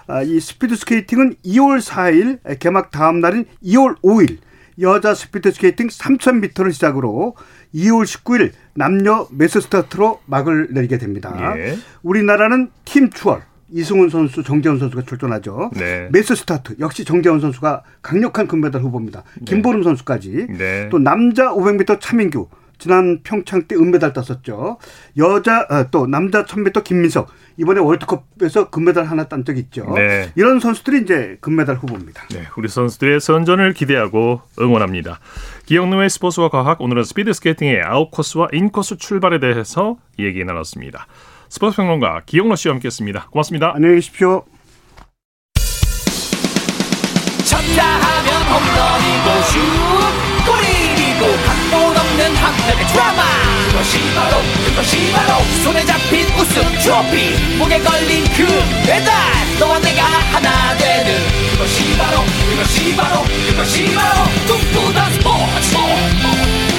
[0.07, 4.39] 아, 이 스피드 스케이팅은 2월 4일 개막 다음 날인 2월 5일
[4.81, 7.37] 여자 스피드 스케이팅 3000m를 시작으로
[7.75, 11.55] 2월 19일 남녀 매스 스타트로 막을 내리게 됩니다.
[11.57, 11.77] 예.
[12.03, 15.71] 우리나라는 팀 추월 이승훈 선수, 정재원 선수가 출전하죠.
[15.75, 16.09] 네.
[16.13, 19.23] 매스 스타트 역시 정재원 선수가 강력한 금메달 후보입니다.
[19.39, 19.45] 네.
[19.47, 19.85] 김보름 네.
[19.85, 20.89] 선수까지 네.
[20.91, 22.49] 또 남자 500m 차민규
[22.81, 24.79] 지난 평창 때 은메달 땄었죠.
[25.19, 27.29] 여자 아, 또 남자 1000m 김민석
[27.59, 29.93] 이번에 월드컵에서 금메달 하나 딴 적 있죠.
[29.95, 30.33] 네.
[30.35, 32.27] 이런 선수들이 이제 금메달 후보입니다.
[32.31, 35.21] 네, 우리 선수들의 선전을 기대하고 응원합니다.
[35.67, 41.07] 기영노의 스포츠와 과학 오늘은 스피드 스케이팅의 아웃 코스와 인 코스 출발에 대해서 얘기 나눴습니다.
[41.51, 43.27] 스포츠 평론가 기영노 씨와 함께했습니다.
[43.31, 43.73] 고맙습니다.
[43.75, 44.45] 안녕히 계십시오.
[47.45, 49.59] 쳤다 하면 홈런이고 슛
[50.47, 53.23] 골이고 각본 없는 한편의 드라마
[53.67, 58.47] 그것이 바로 그것이 바로 손에 잡힌 우승 트로피 목에 걸린 그
[58.87, 59.13] 배달
[59.59, 61.13] 너와 내가 하나 되는
[61.51, 66.70] 그것이 바로 그것이 바로 그것이 바로 꿈꾸던 스포츠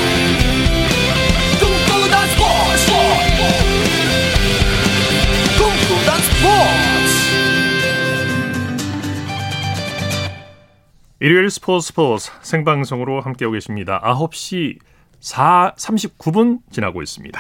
[11.23, 14.01] 일요일 스포츠 스포츠 생방송으로 함께하고 계십니다.
[14.03, 14.79] 9시
[15.19, 17.39] 4, 39분 지나고 있습니다.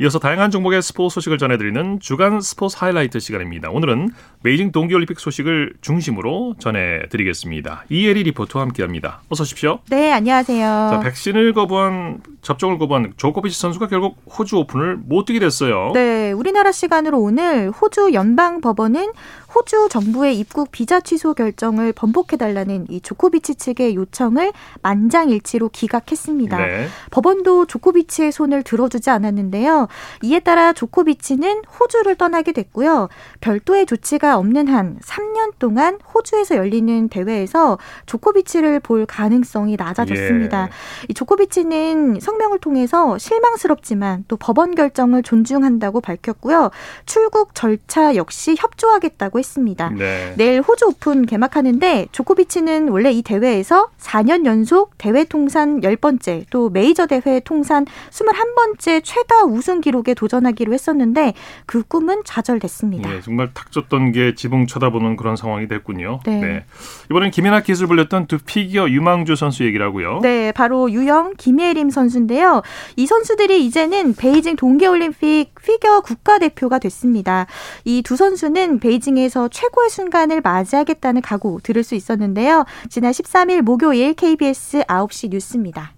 [0.00, 3.68] 이어서 다양한 종목의 스포츠 소식을 전해드리는 주간 스포츠 하이라이트 시간입니다.
[3.68, 4.08] 오늘은
[4.42, 7.84] 베이징 동계올림픽 소식을 중심으로 전해드리겠습니다.
[7.90, 9.20] 이혜리 리포터와 함께합니다.
[9.28, 9.80] 어서 오십시오.
[9.90, 10.88] 네, 안녕하세요.
[10.90, 15.90] 자, 백신을 거부한 접종을 거부한 조코비치 선수가 결국 호주 오픈을 못 뛰게 됐어요.
[15.94, 19.12] 네, 우리나라 시간으로 오늘 호주 연방 법원은
[19.54, 26.56] 호주 정부의 입국 비자 취소 결정을 번복해 달라는 이 조코비치 측의 요청을 만장일치로 기각했습니다.
[26.56, 26.86] 네.
[27.10, 29.88] 법원도 조코비치의 손을 들어주지 않았는데요.
[30.22, 33.08] 이에 따라 조코비치는 호주를 떠나게 됐고요.
[33.40, 40.64] 별도의 조치가 없는 한 3년 동안 호주에서 열리는 대회에서 조코비치를 볼 가능성이 낮아졌습니다.
[40.66, 40.70] 예.
[41.08, 46.70] 이 조코비치는 성명을 통해서 실망스럽지만 또 법원 결정을 존중한다고 밝혔고요.
[47.06, 49.90] 출국 절차 역시 협조하겠다고 했습니다.
[49.90, 50.34] 네.
[50.36, 57.06] 내일 호주 오픈 개막하는데 조코비치는 원래 이 대회에서 4년 연속 대회 통산 10번째 또 메이저
[57.06, 61.34] 대회 통산 21번째 최다 우승 기록에 도전하기로 했었는데
[61.66, 63.10] 그 꿈은 좌절됐습니다.
[63.10, 66.20] 네, 정말 탁 줬던 게 지붕 쳐다보는 그런 상황이 됐군요.
[66.24, 66.40] 네.
[66.40, 66.64] 네.
[67.10, 70.20] 이번엔 김연아 기술 불렸던 두 피겨 유망주 선수 얘기를 하고요.
[70.22, 72.62] 네, 바로 유영, 김예림 선수 인데요.
[72.96, 77.46] 이 선수들이 이제는 베이징 동계올림픽 피겨 국가대표가 됐습니다.
[77.84, 82.64] 이 두 선수는 베이징에서 최고의 순간을 맞이하겠다는 각오 들을 수 있었는데요.
[82.88, 85.92] 지난 13일 목요일 KBS 9시 뉴스입니다.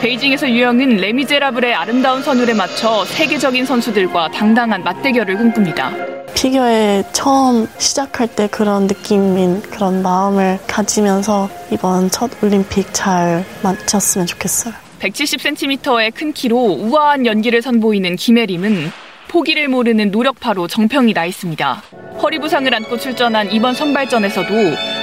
[0.00, 5.90] 베이징에서 유영은 레미제라블의 아름다운 선율에 맞춰 세계적인 선수들과 당당한 맞대결을 꿈꿉니다.
[6.34, 14.74] 피겨에 처음 시작할 때 그런 느낌인 그런 마음을 가지면서 이번 첫 올림픽 잘 마쳤으면 좋겠어요.
[15.00, 18.90] 170cm의 큰 키로 우아한 연기를 선보이는 김예림은
[19.28, 21.82] 포기를 모르는 노력파로 정평이 나 있습니다.
[22.22, 24.48] 허리 부상을 안고 출전한 이번 선발전에서도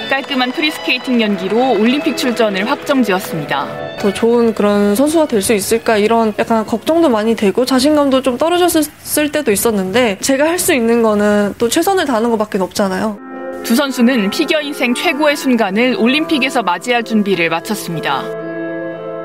[0.10, 3.98] 깔끔한 프리스케이팅 연기로 올림픽 출전을 확정지었습니다.
[4.00, 9.32] 더 좋은 그런 선수가 될 수 있을까 이런 약간 걱정도 많이 되고 자신감도 좀 떨어졌을
[9.32, 13.20] 때도 있었는데 제가 할 수 있는 거는 또 최선을 다하는 것밖에 없잖아요.
[13.64, 18.43] 두 선수는 피겨 인생 최고의 순간을 올림픽에서 맞이할 준비를 마쳤습니다.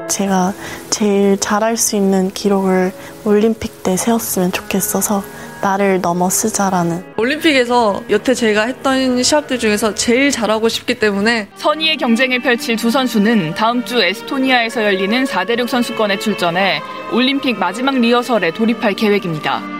[0.09, 0.53] 제가
[0.91, 2.93] 제일 잘할 수 있는 기록을
[3.25, 5.23] 올림픽 때 세웠으면 좋겠어서
[5.61, 12.77] 나를 넘어서자라는 올림픽에서 여태 제가 했던 시합들 중에서 제일 잘하고 싶기 때문에 선의의 경쟁을 펼칠
[12.77, 16.81] 두 선수는 다음 주 에스토니아에서 열리는 4대륙 선수권에 출전해
[17.13, 19.78] 올림픽 마지막 리허설에 돌입할 계획입니다.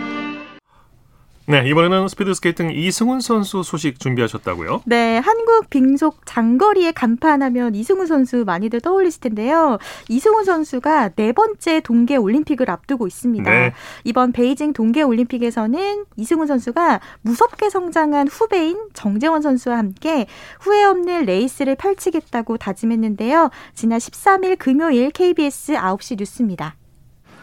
[1.49, 4.83] 네, 이번에는 스피드 스케이팅 이승훈 선수 소식 준비하셨다고요?
[4.85, 9.79] 네, 한국 빙속 장거리의 간판 하면 이승훈 선수 많이들 떠올리실 텐데요.
[10.09, 13.49] 이승훈 선수가 네 번째 동계 올림픽을 앞두고 있습니다.
[13.49, 13.73] 네.
[14.03, 20.27] 이번 베이징 동계 올림픽에서는 이승훈 선수가 무섭게 성장한 후배인 정재원 선수와 함께
[20.59, 23.49] 후회 없는 레이스를 펼치겠다고 다짐했는데요.
[23.73, 26.75] 지난 13일 금요일 KBS 9시 뉴스입니다.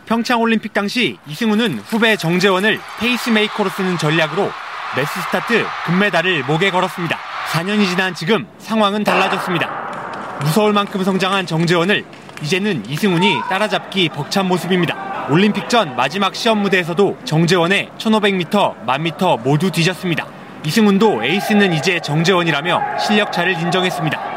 [0.06, 4.50] 평창올림픽 당시 이승훈은 후배 정재원을 페이스메이커로 쓰는 전략으로
[4.96, 7.18] 매스 스타트 금메달을 목에 걸었습니다.
[7.50, 10.38] 4년이 지난 지금 상황은 달라졌습니다.
[10.42, 12.04] 무서울 만큼 성장한 정재원을
[12.42, 15.26] 이제는 이승훈이 따라잡기 벅찬 모습입니다.
[15.28, 20.26] 올림픽 전 마지막 시험 무대에서도 정재원의 1500m, 1000m 모두 뒤졌습니다.
[20.64, 24.35] 이승훈도 에이스는 이제 정재원이라며 실력 차를 인정했습니다.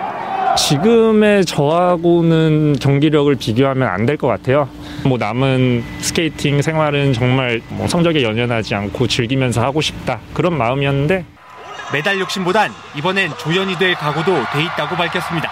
[0.58, 4.68] 지금의 저하고는 경기력을 비교하면 안 될 것 같아요.
[5.06, 11.26] 뭐 남은 스케이팅 생활은 정말 뭐 성적에 연연하지 않고 즐기면서 하고 싶다 그런 마음이었는데
[11.94, 15.50] 메달 욕심보단 이번엔 조연이 될 각오도 돼 있다고 밝혔습니다.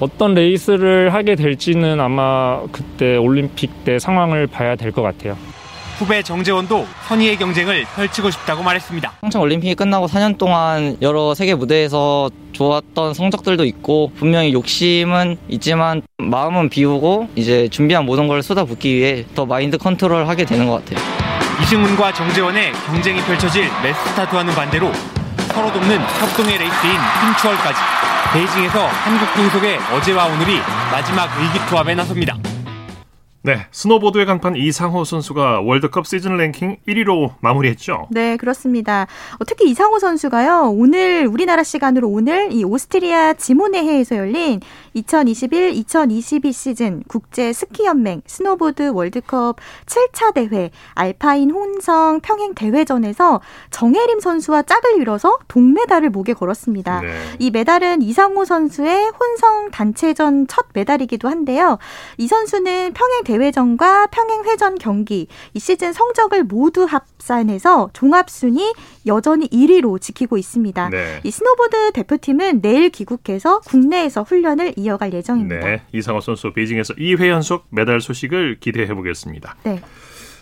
[0.00, 5.36] 어떤 레이스를 하게 될지는 아마 그때 올림픽 때 상황을 봐야 될 것 같아요.
[5.98, 9.12] 후배 정재원도 선의의 경쟁을 펼치고 싶다고 말했습니다.
[9.20, 16.68] 평창 올림픽이 끝나고 4년 동안 여러 세계 무대에서 좋았던 성적들도 있고 분명히 욕심은 있지만 마음은
[16.68, 21.04] 비우고 이제 준비한 모든 걸 쏟아붓기 위해 더 마인드 컨트롤 하게 되는 것 같아요.
[21.62, 24.92] 이승훈과 정재원의 경쟁이 펼쳐질 매스스타트와는 반대로
[25.52, 27.78] 서로 돕는 협동의 레이스인 팀추월까지
[28.32, 30.58] 베이징에서 한국 빙속의 어제와 오늘이
[30.90, 32.36] 마지막 의기투합에 나섭니다.
[33.44, 38.06] 네, 스노보드의 간판 이상호 선수가 월드컵 시즌 랭킹 1위로 마무리했죠.
[38.12, 39.08] 네, 그렇습니다.
[39.40, 40.70] 어, 특히 이상호 선수가요.
[40.72, 44.60] 오늘 우리나라 시간으로 오늘 이 오스트리아 지몬회에에서 열린
[44.94, 54.62] 2021-2022 시즌 국제 스키 연맹 스노보드 월드컵 7차 대회 알파인 혼성 평행 대회전에서 정해림 선수와
[54.62, 57.00] 짝을 이뤄서 동메달을 목에 걸었습니다.
[57.00, 57.08] 네.
[57.40, 61.78] 이 메달은 이상호 선수의 혼성 단체전 첫 메달이기도 한데요.
[62.18, 68.72] 이 선수는 평행 대 회전과 평행회전 경기 이 시즌 성적을 모두 합산해서 종합순위
[69.06, 70.88] 여전히 1위로 지키고 있습니다.
[70.90, 71.20] 네.
[71.24, 75.66] 이 스노보드 대표팀은 내일 귀국해서 국내에서 훈련을 이어갈 예정입니다.
[75.66, 79.56] 네, 이상호 선수 베이징에서 2회 연속 메달 소식을 기대해 보겠습니다.
[79.64, 79.80] 네.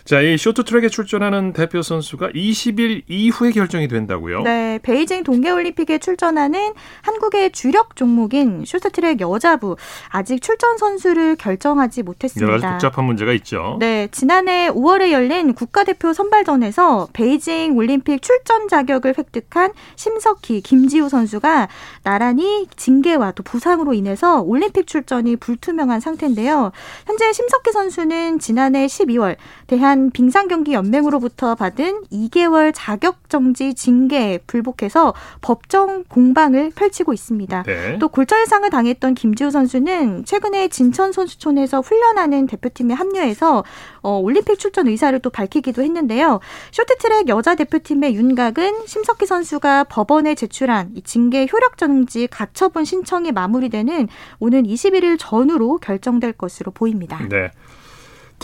[0.03, 4.41] 자, 이 쇼트트랙에 출전하는 대표 선수가 20일 이후에 결정이 된다고요?
[4.41, 9.75] 네, 베이징 동계올림픽에 출전하는 한국의 주력 종목인 쇼트트랙 여자부
[10.09, 12.51] 아직 출전 선수를 결정하지 못했습니다.
[12.51, 13.77] 여러 가지 복잡한 문제가 있죠.
[13.79, 21.67] 네, 지난해 5월에 열린 국가대표 선발전에서 베이징 올림픽 출전 자격을 획득한 심석희, 김지우 선수가
[22.03, 26.71] 나란히 징계와 또 부상으로 인해서 올림픽 출전이 불투명한 상태인데요.
[27.05, 29.35] 현재 심석희 선수는 지난해 12월
[29.71, 37.63] 대한 빙상경기연맹으로부터 받은 2개월 자격정지 징계에 불복해서 법정 공방을 펼치고 있습니다.
[37.63, 37.97] 네.
[37.97, 43.63] 또 골절상을 당했던 김지우 선수는 최근에 진천 선수촌에서 훈련하는 대표팀에 합류해서
[44.01, 46.41] 어, 올림픽 출전 의사를 또 밝히기도 했는데요.
[46.71, 54.09] 쇼트트랙 여자 대표팀의 윤곽은 심석희 선수가 법원에 제출한 이 징계 효력 정지 가처분 신청이 마무리되는
[54.39, 57.25] 오는 21일 전후로 결정될 것으로 보입니다.
[57.29, 57.51] 네.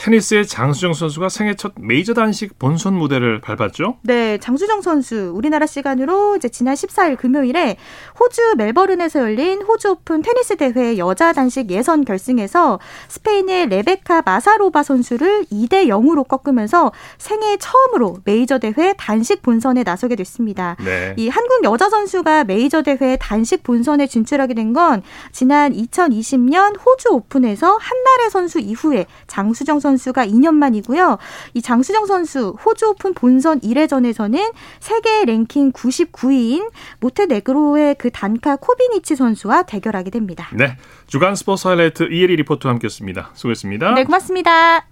[0.01, 3.97] 테니스의 장수정 선수가 생애 첫 메이저 단식 본선 무대를 밟았죠?
[4.03, 7.77] 네, 장수정 선수 우리나라 시간으로 이제 지난 14일 금요일에
[8.19, 15.45] 호주 멜버른에서 열린 호주 오픈 테니스 대회 여자 단식 예선 결승에서 스페인의 레베카 마사로바 선수를
[15.51, 20.77] 2대 0으로 꺾으면서 생애 처음으로 메이저 대회 단식 본선에 나서게 됐습니다.
[20.85, 21.15] 네.
[21.17, 27.77] 이 한국 여자 선수가 메이저 대회 단식 본선에 진출하게 된 건 지난 2020년 호주 오픈에서
[27.77, 31.17] 한나래 선수 이후에 장수정 선수 가 2년 만이고요.
[31.53, 39.63] 이 장수정 선수 호주 오픈 본선 1회전에서는 세계 랭킹 99위인 몬테네그로의 그 단카 코비니치 선수와
[39.63, 40.49] 대결하게 됩니다.
[40.53, 40.77] 네.
[41.07, 43.31] 주간 스포츠 하이라이트 이혜리 리포터와 함께했습니다.
[43.33, 43.93] 수고했습니다.
[43.93, 44.85] 네, 고맙습니다.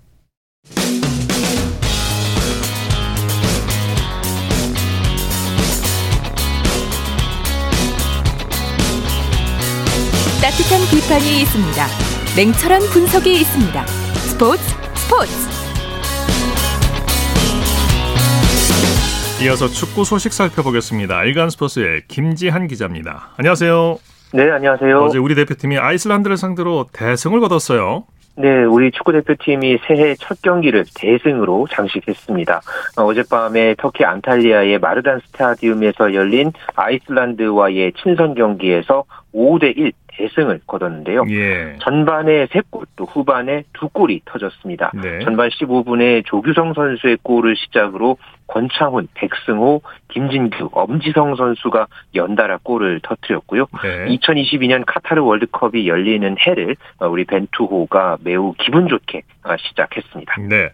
[10.42, 11.88] 따뜻한 비판이 있습니다.
[12.36, 13.86] 냉철한 분석이 있습니다.
[13.88, 14.75] 스포츠
[15.16, 15.32] 스포츠
[19.46, 21.24] 이어서 축구 소식 살펴보겠습니다.
[21.24, 23.30] 일간 스포츠의 김지한 기자입니다.
[23.38, 23.98] 안녕하세요.
[24.34, 25.04] 네, 안녕하세요.
[25.04, 28.04] 어제 우리 대표팀이 아이슬란드를 상대로 대승을 거뒀어요.
[28.38, 32.62] 네, 우리 축구 대표팀이 새해 첫 경기를 대승으로 장식했습니다.
[32.98, 41.26] 어, 젯밤에 터키 안탈리아의 마르단 스타디움에서 열린 아이슬란드와의 친선 경기에서 5대 1 대승을 거뒀는데요.
[41.30, 41.76] 예.
[41.82, 44.92] 전반에 3골, 또 후반에 2골이 터졌습니다.
[45.02, 45.20] 네.
[45.20, 53.66] 전반 15분에 조규성 선수의 골을 시작으로 권창훈, 백승호, 김진규, 엄지성 선수가 연달아 골을 터뜨렸고요.
[53.84, 54.16] 네.
[54.16, 59.24] 2022년 카타르 월드컵이 열리는 해를 우리 벤투호가 매우 기분 좋게
[59.70, 60.36] 시작했습니다.
[60.48, 60.70] 네.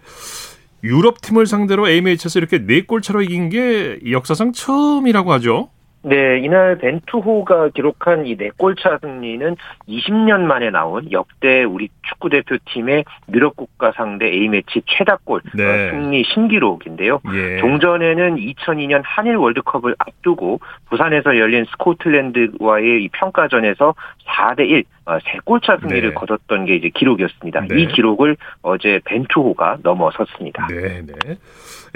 [0.84, 5.70] 유럽 팀을 상대로 A매치에서 이렇게 4골 차로 이긴 게 역사상 처음이라고 하죠.
[6.04, 9.56] 네, 이날 벤투호가 기록한 이 4골차 승리는
[9.88, 15.64] 20년 만에 나온 역대 우리 축구 대표팀의 유럽 국가 상대 A매치 최다골 네.
[15.64, 17.22] 어, 승리 신기록인데요.
[17.34, 17.58] 예.
[17.60, 20.60] 종전에는 2002년 한일 월드컵을 앞두고
[20.90, 23.94] 부산에서 열린 스코틀랜드와의 이 평가전에서
[24.28, 26.14] 4대 1 3골차 어, 승리를 네.
[26.14, 27.62] 거뒀던 게 이제 기록이었습니다.
[27.70, 27.82] 네.
[27.82, 30.68] 이 기록을 어제 벤투호가 넘어섰습니다.
[30.68, 31.38] 네, 네.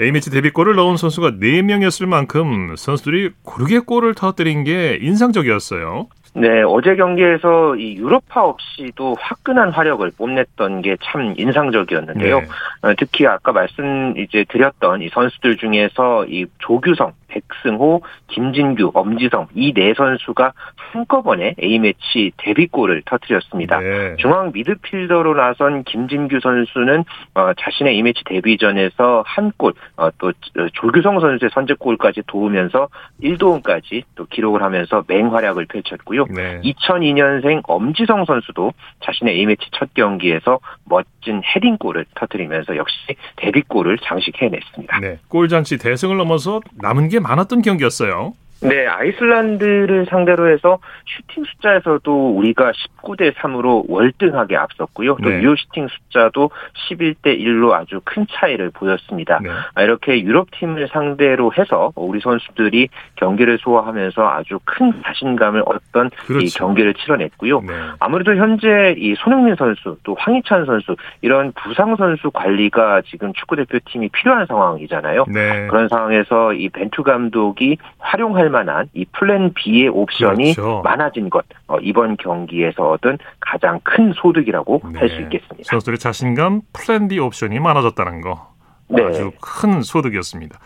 [0.00, 6.06] A매치 데뷔골을 넣은 선수가 4명이었을 만큼 선수들이 고르게 골을 터뜨린 게 인상적이었어요.
[6.34, 12.40] 네, 어제 경기에서 이 유럽파 없이도 화끈한 화력을 뽐냈던 게 참 인상적이었는데요.
[12.40, 12.46] 네.
[12.82, 19.72] 어, 특히 아까 말씀 이제 드렸던 이 선수들 중에서 이 조규성, 백승호, 김진규, 엄지성 이
[19.76, 23.78] 네 선수가 한꺼번에 A매치 데뷔골을 터뜨렸습니다.
[23.78, 24.16] 네.
[24.18, 30.32] 중앙 미드필더로 나선 김진규 선수는 어, 자신의 A매치 데뷔전에서 한 골, 어, 또
[30.72, 32.88] 조규성 선수의 선제골까지 도우면서
[33.22, 36.24] 1도움까지 또 기록을 하면서 맹활약을 펼쳤고요.
[36.30, 36.60] 네.
[36.62, 38.72] 2002년생 엄지성 선수도
[39.04, 42.96] 자신의 A매치 첫 경기에서 멋진 헤딩골을 터뜨리면서 역시
[43.36, 45.00] 데뷔골을 장식해냈습니다.
[45.00, 45.18] 네.
[45.28, 48.34] 골잔치 대승을 넘어서 남은 게 많았던 경기였어요.
[48.62, 55.16] 네, 아이슬란드를 상대로 해서 슈팅 숫자에서도 우리가 19대 3으로 월등하게 앞섰고요.
[55.22, 55.42] 또 네.
[55.42, 56.50] 유효 슈팅 숫자도
[56.88, 59.40] 11대 1로 아주 큰 차이를 보였습니다.
[59.42, 59.50] 네.
[59.74, 66.44] 아, 이렇게 유럽 팀을 상대로 해서 우리 선수들이 경기를 소화하면서 아주 큰 자신감을 얻던 그렇죠.
[66.44, 67.60] 이 경기를 치러냈고요.
[67.60, 67.72] 네.
[68.00, 74.08] 아무래도 현재 이 손흥민 선수 또 황희찬 선수 이런 부상 선수 관리가 지금 축구 대표팀이
[74.10, 75.26] 필요한 상황이잖아요.
[75.28, 75.66] 네.
[75.68, 80.80] 그런 상황에서 이 벤투 감독이 활용할 할 만한 이 플랜 B의 옵션이 그렇죠.
[80.84, 85.00] 많아진 것 어, 이번 경기에서 얻은 가장 큰 소득이라고 네.
[85.00, 85.64] 할수 있겠습니다.
[85.64, 88.54] 선수들의 자신감 플랜 B 옵션이 많아졌다는 거
[88.88, 89.02] 네.
[89.02, 90.58] 아주 큰 소득이었습니다.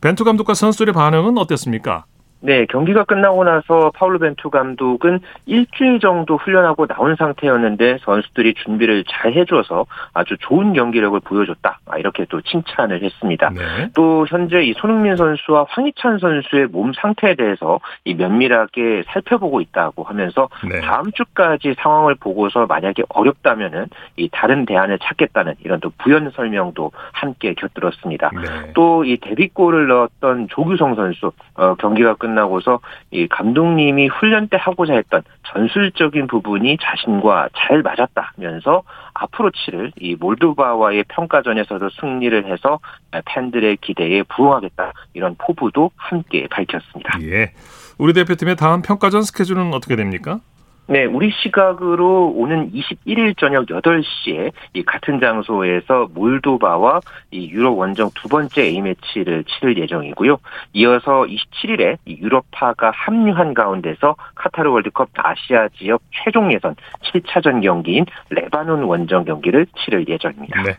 [0.00, 2.06] 벤투 감독과 선수들의 반응은 어땠습니까?
[2.44, 9.32] 네, 경기가 끝나고 나서 파울로 벤투 감독은 일주일 정도 훈련하고 나온 상태였는데 선수들이 준비를 잘
[9.32, 11.78] 해줘서 아주 좋은 경기력을 보여줬다.
[11.86, 13.50] 아, 이렇게 또 칭찬을 했습니다.
[13.50, 13.90] 네.
[13.94, 20.48] 또 현재 이 손흥민 선수와 황희찬 선수의 몸 상태에 대해서 이 면밀하게 살펴보고 있다고 하면서
[20.68, 20.80] 네.
[20.80, 27.54] 다음 주까지 상황을 보고서 만약에 어렵다면은 이 다른 대안을 찾겠다는 이런 또 부연 설명도 함께
[27.54, 28.30] 곁들었습니다.
[28.34, 28.72] 네.
[28.74, 35.22] 또이 데뷔골을 넣었던 조규성 선수 어, 경기가 끝 끝나고서 이 감독님이 훈련 때 하고자 했던
[35.48, 38.82] 전술적인 부분이 자신과 잘 맞았다면서
[39.14, 42.80] 앞으로 치를 이 몰도바와의 평가전에서도 승리를 해서
[43.26, 47.18] 팬들의 기대에 부응하겠다 이런 포부도 함께 밝혔습니다.
[47.22, 47.52] 예.
[47.98, 50.40] 우리 대표팀의 다음 평가전 스케줄은 어떻게 됩니까?
[50.88, 58.28] 네, 우리 시각으로 오는 21일 저녁 8시에 이 같은 장소에서 몰도바와 이 유럽 원정 두
[58.28, 60.38] 번째 A매치를 치를 예정이고요.
[60.74, 69.24] 이어서 27일에 유럽파가 합류한 가운데서 카타르 월드컵 아시아 지역 최종 예선 7차전 경기인 레바논 원정
[69.24, 70.62] 경기를 치를 예정입니다.
[70.62, 70.76] 네.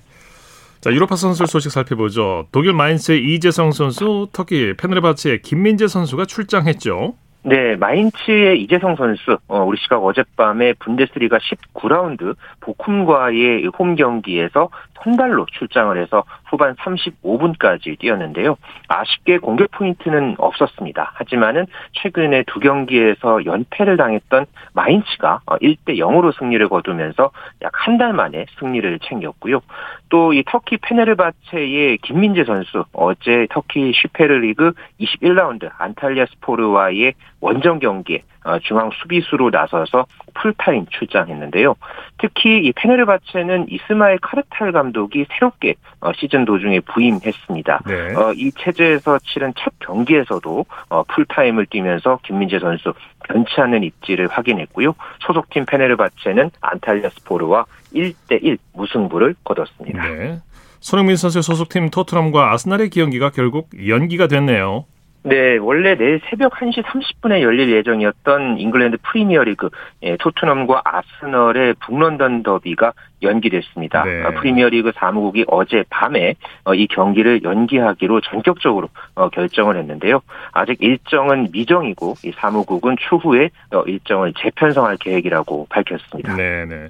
[0.82, 2.48] 자, 유로파 선수 소식 살펴보죠.
[2.52, 7.16] 독일 마인츠의 이재성 선수, 터키 페네르바치의 김민재 선수가 출장했죠.
[7.46, 14.70] 네, 마인츠의 이재성 선수, 어, 우리 시각 어젯밤에 분데스리가 19라운드 보쿰과의 홈 경기에서
[15.04, 18.58] 선발로 출장을 해서 후반 35분까지 뛰었는데요.
[18.88, 21.12] 아쉽게 공격 포인트는 없었습니다.
[21.16, 28.14] 하지만은 최근에 두 경기에서 연패를 당했던 마인츠가 1대 어, 0으로 승리를 거두면서 약 한 달
[28.14, 29.62] 만에 승리를 챙겼고요.
[30.10, 38.33] 또 이 터키 페네르바체의 김민재 선수 어제 터키 슈페르리그 21라운드 안탈리아 스포르와의 원정 경기에 어,
[38.62, 41.76] 중앙 수비수로 나서서 풀타임 출장했는데요.
[42.20, 47.82] 특히 이 페네르바체는 이스마엘 카르탈 감독이 새롭게 어, 시즌 도중에 부임했습니다.
[47.86, 48.16] 네.
[48.16, 50.66] 어, 이 체제에서 치른 첫 경기에서도
[51.08, 52.94] 풀타임을 뛰면서 김민재 선수
[53.26, 54.96] 변치 않는 입지를 확인했고요.
[55.26, 60.08] 소속팀 페네르바체는 안탈리아 스포르와 1대1 무승부를 거뒀습니다.
[60.08, 60.40] 네.
[60.80, 64.86] 손흥민 선수의 소속팀 토트넘과 아스날의 경기가 결국 연기가 됐네요.
[65.24, 69.70] 네, 원래 내일 새벽 1시 30분에 열릴 예정이었던 잉글랜드 프리미어리그
[70.04, 74.04] 예, 토트넘과 아스널의 북런던 더비가 연기됐습니다.
[74.04, 74.24] 네.
[74.24, 80.22] 어, 프리미어리그 사무국이 어제 밤에 어, 이 경기를 연기하기로 전격적으로 어, 결정을 했는데요.
[80.52, 83.50] 아직 일정은 미정이고 이 사무국은 추후에
[83.86, 86.36] 일정을 재편성할 계획이라고 밝혔습니다.
[86.36, 86.90] 네, 네.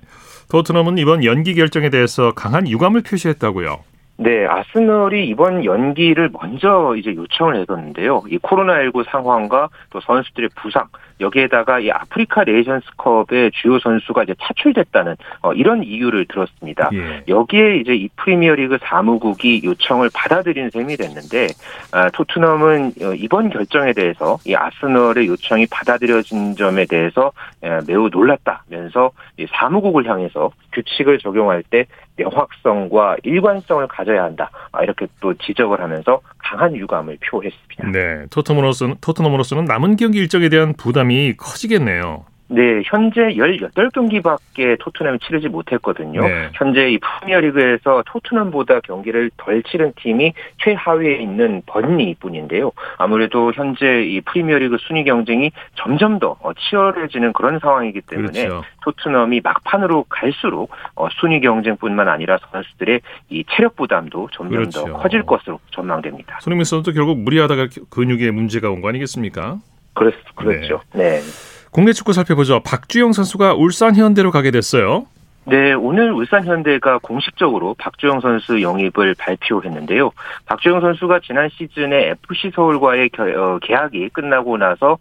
[0.50, 3.93] 토트넘은 이번 연기 결정에 대해서 강한 유감을 표시했다고요.
[4.18, 8.24] 네, 아스널이 이번 연기를 먼저 이제 요청을 해뒀는데요.
[8.30, 10.88] 이 코로나19 상황과 또 선수들의 부상,
[11.20, 16.90] 여기에다가 이 아프리카 레이션스컵의 주요 선수가 이제 차출됐다는 어, 이런 이유를 들었습니다.
[16.94, 17.24] 예.
[17.28, 21.48] 여기에 이제 이 프리미어리그 사무국이 요청을 받아들인 셈이 됐는데
[21.92, 27.32] 아, 토트넘은 어, 이번 결정에 대해서 이 아스널의 요청이 받아들여진 점에 대해서
[27.64, 34.50] 에, 매우 놀랐다면서 이 사무국을 향해서 규칙을 적용할 때 명확성과 일관성을 가져야 한다.
[34.72, 37.92] 아, 이렇게 또 지적을 하면서 강한 유감을 표했습니다.
[37.92, 42.26] 네, 토트넘으로서는 토트넘으로서는 남은 경기 일정에 대한 부담이 커지겠네요.
[42.54, 46.22] 네, 현재 18경기밖에 토트넘이 치르지 못했거든요.
[46.22, 46.50] 네.
[46.54, 52.72] 현재 이 프리미어리그에서 토트넘보다 경기를 덜 치른 팀이 최하위에 있는 번니뿐인데요.
[52.98, 58.64] 아무래도 현재 이 프리미어리그 순위 경쟁이 점점 더 어, 치열해지는 그런 상황이기 때문에 그렇죠.
[58.84, 64.86] 토트넘이 막판으로 갈수록 어, 순위 경쟁뿐만 아니라 선수들의 이 체력 부담도 점점 그렇죠.
[64.86, 66.38] 더 커질 것으로 전망됩니다.
[66.42, 69.58] 손흥민 선수도 결국 무리하다가 근육에 문제가 온 거 아니겠습니까?
[69.94, 70.82] 그렇, 그렇죠.
[70.94, 71.20] 네.
[71.20, 71.53] 네.
[71.74, 72.62] 국내 축구 살펴보죠.
[72.62, 75.08] 박주영 선수가 울산 현대로 가게 됐어요.
[75.46, 80.12] 네, 오늘 울산 현대가 공식적으로 박주영 선수 영입을 발표했는데요.
[80.46, 84.98] 박주영 선수가 지난 시즌에 FC 서울과의 어, 계약이 끝나고 나서 어,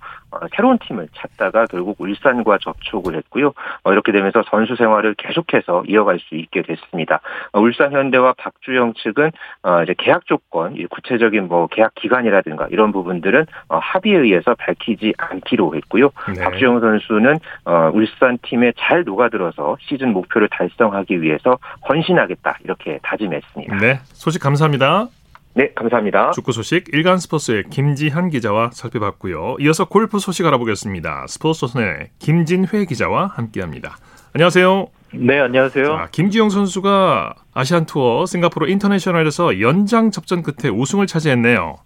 [0.56, 3.52] 새로운 팀을 찾다가 결국 울산과 접촉을 했고요.
[3.84, 7.20] 어, 이렇게 되면서 선수 생활을 계속해서 이어갈 수 있게 됐습니다.
[7.52, 9.30] 울산 현대와 박주영 측은
[9.84, 16.10] 이제 계약 조건, 구체적인 뭐 계약 기간이라든가 이런 부분들은 합의에 의해서 밝히지 않기로 했고요.
[16.34, 16.42] 네.
[16.42, 17.38] 박주영 선수는
[17.92, 23.76] 울산 팀에 잘 녹아들어서 시즌 목표 목표를 달성하기 위해서 헌신하겠다 이렇게 다짐했습니다.
[23.76, 25.08] 네, 소식 감사합니다.
[25.54, 26.30] 네, 감사합니다.
[26.30, 29.56] 축구 소식 일간 스포츠의 김지한 기자와 살펴봤고요.
[29.60, 31.26] 이어서 골프 소식 알아보겠습니다.
[31.28, 33.96] 스포츠소의 김진회 기자와 함께합니다.
[34.32, 34.86] 안녕하세요.
[35.14, 35.84] 네, 안녕하세요.
[35.84, 41.76] 자, 김지영 선수가 아시안 투어 싱가포르 인터내셔널에서 연장 접전 끝에 우승을 차지했네요.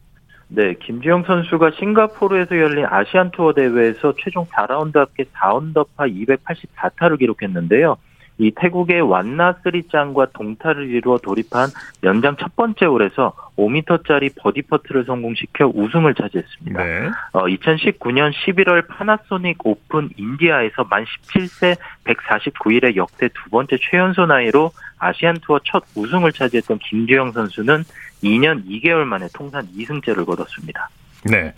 [0.49, 7.97] 네, 김지영 선수가 싱가포르에서 열린 아시안 투어 대회에서 최종 4라운드 합계 4언더파 284타를 기록했는데요.
[8.39, 11.71] 이 태국의 완나스리짱과 동타를 이루어 돌입한
[12.05, 16.85] 연장 첫 번째 홀에서 5m짜리 버디 퍼트를 성공시켜 우승을 차지했습니다.
[16.85, 17.11] 네.
[17.33, 25.39] 어, 2019년 11월 파나소닉 오픈 인디아에서 만 17세 149일의 역대 두 번째 최연소 나이로 아시안
[25.41, 27.85] 투어 첫 우승을 차지했던 김주형 선수는
[28.23, 30.91] 2년 2개월 만에 통산 2승째를 거뒀습니다.
[31.25, 31.55] 네.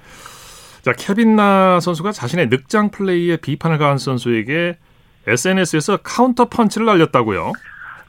[0.82, 4.76] 자, 케빈 나 선수가 자신의 늑장 플레이에 비판을 가한 선수에게
[5.28, 7.52] SNS에서 카운터 펀치를 날렸다고요?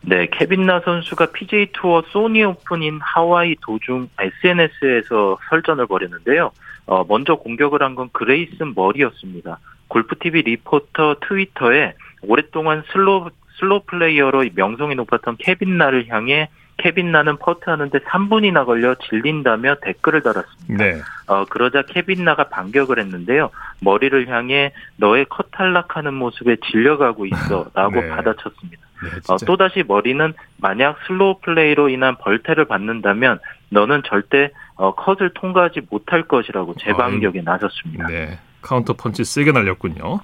[0.01, 6.51] 네, 케빈 나 선수가 PGA 투어 소니 오픈 인 하와이 도중 SNS에서 설전을 벌였는데요.
[6.85, 9.59] 어, 먼저 공격을 한 건 그레이슨 머리였습니다.
[9.89, 16.49] 골프TV 리포터 트위터에 오랫동안 슬로, 슬로 플레이어로 명성이 높았던 케빈 나를 향해
[16.79, 20.83] 케빈 나는 퍼트하는데 3분이나 걸려 질린다며 댓글을 달았습니다.
[20.83, 21.01] 네.
[21.27, 23.51] 어, 그러자 케빈 나가 반격을 했는데요.
[23.81, 28.09] 머리를 향해 너의 컷 탈락하는 모습에 질려가고 있어라고 네.
[28.09, 28.81] 받아쳤습니다.
[29.03, 35.81] 네, 어, 또다시 머리는 만약 슬로우 플레이로 인한 벌타를 받는다면 너는 절대 어, 컷을 통과하지
[35.89, 38.07] 못할 것이라고 재반격에 나섰습니다.
[38.07, 38.39] 네.
[38.61, 40.19] 카운터 펀치 세게 날렸군요.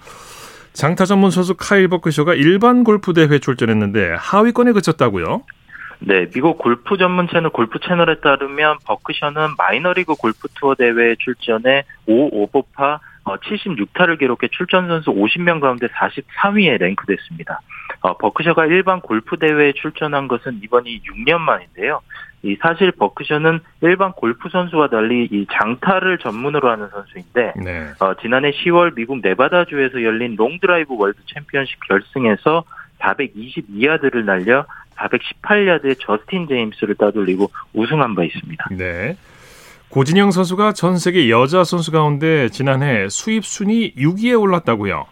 [0.73, 5.43] 장타 전문 선수 카일 버크셔가 일반 골프 대회 출전했는데 하위권에 그쳤다고요?
[5.99, 12.41] 네, 미국 골프 전문 채널 골프 채널에 따르면 버크셔는 마이너리그 골프 투어 대회에 출전해 5
[12.43, 17.59] 오버파 76타를 기록해 출전 선수 50명 가운데 44위에 랭크됐습니다.
[18.01, 22.01] 어, 버크셔가 일반 골프 대회에 출전한 것은 이번이 6년 만인데요.
[22.43, 27.91] 이 사실 버크셔는 일반 골프 선수와 달리 이 장타를 전문으로 하는 선수인데 네.
[27.99, 32.63] 어, 지난해 10월 미국 네바다주에서 열린 롱드라이브 월드 챔피언십 결승에서
[32.99, 34.65] 422야드를 날려
[34.95, 38.65] 418야드의 저스틴 제임스를 따돌리고 우승한 바 있습니다.
[38.71, 39.17] 네.
[39.89, 45.05] 고진영 선수가 전 세계 여자 선수 가운데 지난해 수입 순위 6위에 올랐다고요.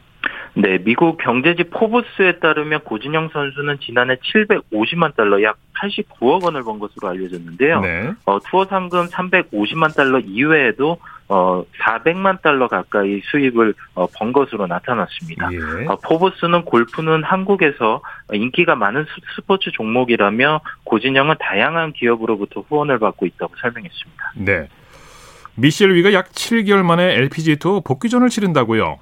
[0.56, 7.08] 네, 미국 경제지 포브스에 따르면 고진영 선수는 지난해 750만 달러 약 89억 원을 번 것으로
[7.08, 7.82] 알려졌는데요.
[7.82, 8.12] 네.
[8.26, 11.00] 어, 투어 상금 350만 달러 이외에도
[11.34, 15.50] 어, 400만 달러 가까이 수입을 어, 번 것으로 나타났습니다.
[15.52, 15.88] 예.
[15.88, 18.04] 어, 포브스는 골프는 한국에서
[18.34, 24.34] 인기가 많은 스포츠 종목이라며 고진영은 다양한 기업으로부터 후원을 받고 있다고 설명했습니다.
[24.36, 24.68] 네.
[25.56, 29.00] 미셸 위가 약 7개월 만에 LPG 투어 복귀전을 치른다고요?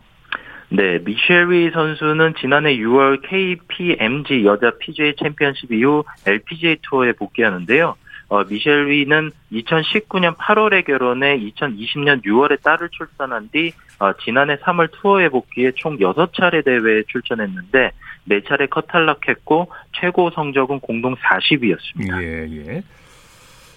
[0.69, 7.95] 네, 미셸 위 선수는 지난해 6월 KPMG 여자 PGA 챔피언십 이후 LPGA 투어에 복귀하는데요.
[8.32, 15.27] 어, 미셸 위는 2019년 8월에 결혼해 2020년 6월에 딸을 출산한 뒤 어, 지난해 3월 투어에
[15.27, 17.91] 복귀해 총 6차례 대회에 출전했는데
[18.29, 19.69] 4차례 컷 탈락했고
[19.99, 22.23] 최고 성적은 공동 40위였습니다.
[22.23, 22.84] 예, 예.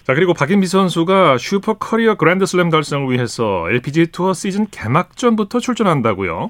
[0.05, 6.49] 자, 그리고 박인비 선수가 슈퍼 커리어 그랜드슬램 달성을 위해서 LPGA 투어 시즌 개막전부터 출전한다고요?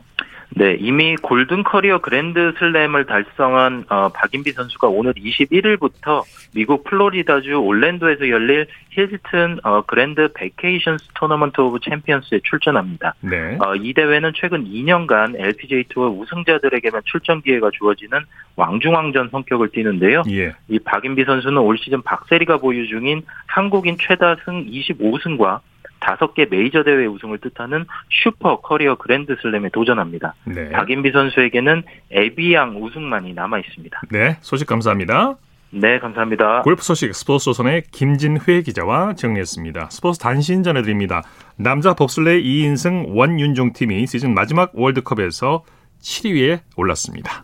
[0.51, 6.23] 네, 이미 골든 커리어 그랜드 슬램을 달성한 어, 박인비 선수가 오늘 21일부터
[6.53, 13.15] 미국 플로리다주 올랜도에서 열릴 힐튼 어, 그랜드 베케이션스 토너먼트 오브 챔피언스에 출전합니다.
[13.21, 13.57] 네.
[13.59, 18.19] 어, 이 대회는 최근 2년간 LPGA 투어 우승자들에게만 출전 기회가 주어지는
[18.55, 20.23] 왕중왕전 성격을 띠는데요.
[20.29, 20.55] 예.
[20.69, 25.59] 이 박인비 선수는 올 시즌 박세리가 보유 중인 한국인 최다 승 25승과
[26.05, 30.35] 다섯 개 메이저 대회 우승을 뜻하는 슈퍼 커리어 그랜드 슬램에 도전합니다.
[30.45, 30.69] 네.
[30.69, 31.81] 박인비 선수에게는
[32.11, 34.01] 에비앙 우승만이 남아 있습니다.
[34.11, 35.35] 네, 소식 감사합니다.
[35.71, 36.61] 네, 감사합니다.
[36.61, 39.89] 골프 소식 스포츠 조선의 김진회 기자와 정리했습니다.
[39.89, 41.23] 스포츠 단신 전해드립니다.
[41.57, 45.63] 남자 봅슬레이 2인승 원윤종 팀이 시즌 마지막 월드컵에서
[46.01, 47.43] 7위에 올랐습니다.